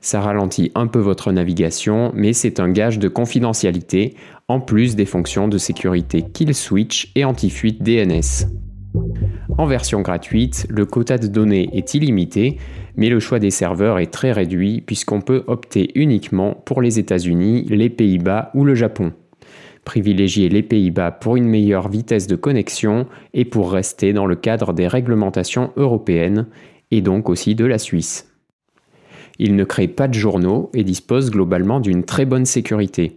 Ça 0.00 0.20
ralentit 0.20 0.72
un 0.74 0.86
peu 0.86 0.98
votre 0.98 1.30
navigation, 1.30 2.10
mais 2.14 2.32
c'est 2.32 2.58
un 2.58 2.70
gage 2.70 2.98
de 2.98 3.08
confidentialité, 3.08 4.14
en 4.48 4.58
plus 4.58 4.96
des 4.96 5.04
fonctions 5.04 5.46
de 5.46 5.58
sécurité 5.58 6.22
Kill 6.22 6.54
Switch 6.54 7.12
et 7.14 7.24
anti-fuite 7.24 7.82
DNS. 7.82 8.48
En 9.58 9.66
version 9.66 10.00
gratuite, 10.00 10.66
le 10.70 10.86
quota 10.86 11.18
de 11.18 11.26
données 11.26 11.68
est 11.74 11.92
illimité, 11.92 12.56
mais 12.96 13.10
le 13.10 13.20
choix 13.20 13.38
des 13.38 13.50
serveurs 13.50 13.98
est 13.98 14.10
très 14.10 14.32
réduit 14.32 14.80
puisqu'on 14.80 15.20
peut 15.20 15.44
opter 15.46 15.90
uniquement 15.94 16.54
pour 16.64 16.80
les 16.80 16.98
États-Unis, 16.98 17.66
les 17.68 17.90
Pays-Bas 17.90 18.50
ou 18.54 18.64
le 18.64 18.74
Japon. 18.74 19.12
Privilégiez 19.84 20.48
les 20.48 20.62
Pays-Bas 20.62 21.10
pour 21.10 21.36
une 21.36 21.48
meilleure 21.48 21.88
vitesse 21.88 22.26
de 22.26 22.36
connexion 22.36 23.06
et 23.34 23.44
pour 23.44 23.70
rester 23.70 24.12
dans 24.12 24.26
le 24.26 24.36
cadre 24.36 24.72
des 24.72 24.88
réglementations 24.88 25.72
européennes 25.76 26.46
et 26.90 27.02
donc 27.02 27.28
aussi 27.28 27.54
de 27.54 27.64
la 27.64 27.78
Suisse. 27.78 28.29
Il 29.42 29.56
ne 29.56 29.64
crée 29.64 29.88
pas 29.88 30.06
de 30.06 30.12
journaux 30.12 30.68
et 30.74 30.84
dispose 30.84 31.30
globalement 31.30 31.80
d'une 31.80 32.04
très 32.04 32.26
bonne 32.26 32.44
sécurité. 32.44 33.16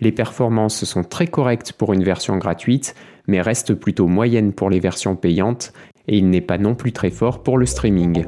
Les 0.00 0.10
performances 0.10 0.84
sont 0.84 1.04
très 1.04 1.26
correctes 1.26 1.74
pour 1.74 1.92
une 1.92 2.02
version 2.02 2.38
gratuite, 2.38 2.94
mais 3.26 3.42
restent 3.42 3.74
plutôt 3.74 4.06
moyennes 4.06 4.54
pour 4.54 4.70
les 4.70 4.80
versions 4.80 5.16
payantes, 5.16 5.74
et 6.06 6.16
il 6.16 6.30
n'est 6.30 6.40
pas 6.40 6.56
non 6.56 6.74
plus 6.74 6.92
très 6.92 7.10
fort 7.10 7.42
pour 7.42 7.58
le 7.58 7.66
streaming. 7.66 8.24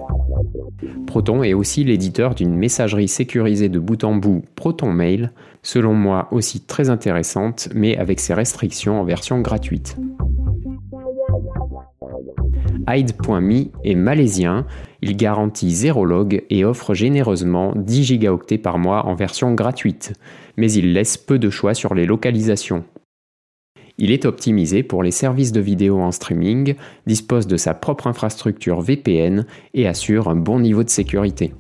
Proton 1.07 1.43
est 1.43 1.55
aussi 1.55 1.85
l'éditeur 1.85 2.35
d'une 2.35 2.55
messagerie 2.55 3.09
sécurisée 3.09 3.71
de 3.71 3.79
bout 3.79 4.05
en 4.05 4.15
bout 4.15 4.45
Proton 4.55 4.93
Mail, 4.93 5.33
selon 5.63 5.95
moi 5.95 6.29
aussi 6.33 6.61
très 6.61 6.91
intéressante, 6.91 7.71
mais 7.75 7.97
avec 7.97 8.21
ses 8.21 8.35
restrictions 8.35 9.01
en 9.01 9.05
version 9.05 9.41
gratuite. 9.41 9.97
Hide.me 12.89 13.67
est 13.85 13.95
malaisien, 13.95 14.67
il 15.03 15.17
garantit 15.17 15.71
0 15.71 16.05
log 16.05 16.45
et 16.51 16.65
offre 16.65 16.95
généreusement 16.95 17.73
10 17.77 18.05
gigaoctets 18.05 18.59
par 18.59 18.79
mois 18.79 19.07
en 19.07 19.15
version 19.15 19.55
gratuite, 19.55 20.13
mais 20.57 20.73
il 20.73 20.93
laisse 20.93 21.17
peu 21.17 21.39
de 21.39 21.51
choix 21.51 21.75
sur 21.75 21.95
les 21.95 22.07
localisations. 22.07 22.85
Il 23.99 24.13
est 24.13 24.25
optimisé 24.25 24.83
pour 24.83 25.03
les 25.03 25.11
services 25.11 25.53
de 25.53 25.61
vidéo 25.61 26.01
en 26.01 26.11
streaming, 26.11 26.75
dispose 27.07 27.47
de 27.47 27.59
sa 27.59 27.75
propre 27.75 28.07
infrastructure 28.07 28.81
VPN 28.81 29.45
et 29.75 29.87
assure 29.87 30.29
un 30.29 30.37
bon 30.37 30.59
niveau 30.59 30.83
de 30.83 30.89
sécurité. 30.89 31.53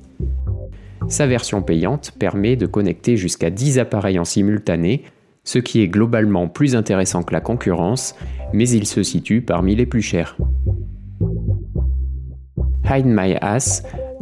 Sa 1.08 1.26
version 1.26 1.60
payante 1.60 2.12
permet 2.18 2.56
de 2.56 2.66
connecter 2.66 3.16
jusqu'à 3.16 3.50
10 3.50 3.78
appareils 3.78 4.18
en 4.18 4.24
simultané, 4.24 5.04
ce 5.44 5.58
qui 5.58 5.82
est 5.82 5.88
globalement 5.88 6.48
plus 6.48 6.76
intéressant 6.76 7.22
que 7.22 7.32
la 7.32 7.40
concurrence, 7.40 8.14
mais 8.52 8.68
il 8.68 8.86
se 8.86 9.02
situe 9.02 9.42
parmi 9.42 9.74
les 9.74 9.86
plus 9.86 10.02
chers. 10.02 10.36
Hide 12.90 13.06
My 13.06 13.36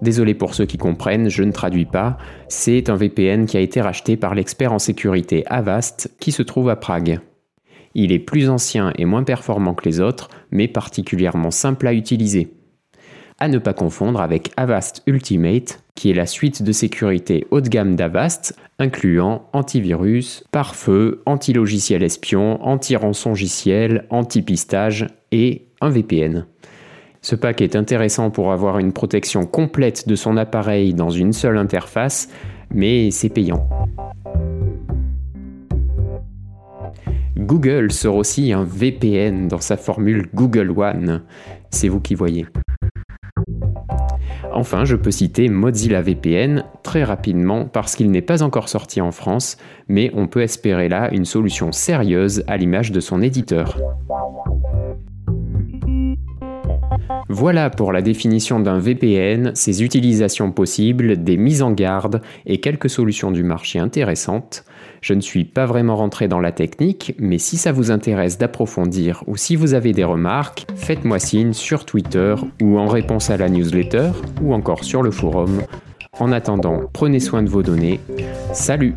désolé 0.02 0.34
pour 0.34 0.52
ceux 0.54 0.66
qui 0.66 0.76
comprennent, 0.76 1.30
je 1.30 1.42
ne 1.42 1.52
traduis 1.52 1.86
pas, 1.86 2.18
c'est 2.48 2.90
un 2.90 2.96
VPN 2.96 3.46
qui 3.46 3.56
a 3.56 3.60
été 3.60 3.80
racheté 3.80 4.18
par 4.18 4.34
l'expert 4.34 4.74
en 4.74 4.78
sécurité 4.78 5.42
Avast 5.46 6.14
qui 6.20 6.32
se 6.32 6.42
trouve 6.42 6.68
à 6.68 6.76
Prague. 6.76 7.20
Il 7.94 8.12
est 8.12 8.18
plus 8.18 8.50
ancien 8.50 8.92
et 8.98 9.06
moins 9.06 9.24
performant 9.24 9.72
que 9.72 9.88
les 9.88 10.00
autres, 10.00 10.28
mais 10.50 10.68
particulièrement 10.68 11.50
simple 11.50 11.86
à 11.86 11.94
utiliser. 11.94 12.52
À 13.38 13.48
ne 13.48 13.58
pas 13.58 13.72
confondre 13.72 14.20
avec 14.20 14.50
Avast 14.58 15.02
Ultimate, 15.06 15.82
qui 15.94 16.10
est 16.10 16.14
la 16.14 16.26
suite 16.26 16.62
de 16.62 16.72
sécurité 16.72 17.46
haut 17.50 17.62
de 17.62 17.68
gamme 17.68 17.96
d'Avast, 17.96 18.54
incluant 18.78 19.48
antivirus, 19.54 20.44
pare-feu, 20.52 21.22
anti-logiciel 21.24 22.02
espion, 22.02 22.62
anti-rançongiciel, 22.62 24.04
anti-pistage 24.10 25.06
et 25.32 25.68
un 25.80 25.88
VPN. 25.88 26.44
Ce 27.20 27.34
pack 27.34 27.60
est 27.60 27.76
intéressant 27.76 28.30
pour 28.30 28.52
avoir 28.52 28.78
une 28.78 28.92
protection 28.92 29.44
complète 29.44 30.08
de 30.08 30.14
son 30.14 30.36
appareil 30.36 30.94
dans 30.94 31.10
une 31.10 31.32
seule 31.32 31.58
interface, 31.58 32.28
mais 32.72 33.10
c'est 33.10 33.28
payant. 33.28 33.68
Google 37.36 37.92
sort 37.92 38.16
aussi 38.16 38.52
un 38.52 38.64
VPN 38.64 39.48
dans 39.48 39.60
sa 39.60 39.76
formule 39.76 40.28
Google 40.34 40.72
One. 40.76 41.22
C'est 41.70 41.88
vous 41.88 42.00
qui 42.00 42.14
voyez. 42.14 42.46
Enfin, 44.52 44.84
je 44.84 44.96
peux 44.96 45.10
citer 45.10 45.48
Mozilla 45.48 46.02
VPN 46.02 46.64
très 46.82 47.04
rapidement 47.04 47.66
parce 47.66 47.94
qu'il 47.94 48.10
n'est 48.10 48.22
pas 48.22 48.42
encore 48.42 48.68
sorti 48.68 49.00
en 49.00 49.12
France, 49.12 49.56
mais 49.88 50.10
on 50.14 50.26
peut 50.26 50.42
espérer 50.42 50.88
là 50.88 51.12
une 51.12 51.24
solution 51.24 51.70
sérieuse 51.70 52.42
à 52.48 52.56
l'image 52.56 52.90
de 52.90 53.00
son 53.00 53.22
éditeur. 53.22 53.78
Voilà 57.28 57.70
pour 57.70 57.92
la 57.92 58.02
définition 58.02 58.60
d'un 58.60 58.78
VPN, 58.78 59.52
ses 59.54 59.82
utilisations 59.82 60.52
possibles, 60.52 61.22
des 61.22 61.36
mises 61.36 61.62
en 61.62 61.72
garde 61.72 62.22
et 62.46 62.60
quelques 62.60 62.90
solutions 62.90 63.30
du 63.30 63.42
marché 63.42 63.78
intéressantes. 63.78 64.64
Je 65.00 65.14
ne 65.14 65.20
suis 65.20 65.44
pas 65.44 65.66
vraiment 65.66 65.96
rentré 65.96 66.28
dans 66.28 66.40
la 66.40 66.52
technique, 66.52 67.14
mais 67.18 67.38
si 67.38 67.56
ça 67.56 67.72
vous 67.72 67.90
intéresse 67.90 68.38
d'approfondir 68.38 69.22
ou 69.26 69.36
si 69.36 69.56
vous 69.56 69.74
avez 69.74 69.92
des 69.92 70.04
remarques, 70.04 70.66
faites-moi 70.74 71.18
signe 71.18 71.52
sur 71.52 71.84
Twitter 71.84 72.34
ou 72.62 72.78
en 72.78 72.86
réponse 72.86 73.30
à 73.30 73.36
la 73.36 73.48
newsletter 73.48 74.10
ou 74.42 74.52
encore 74.54 74.84
sur 74.84 75.02
le 75.02 75.10
forum. 75.10 75.62
En 76.18 76.32
attendant, 76.32 76.82
prenez 76.92 77.20
soin 77.20 77.42
de 77.42 77.48
vos 77.48 77.62
données. 77.62 78.00
Salut 78.52 78.94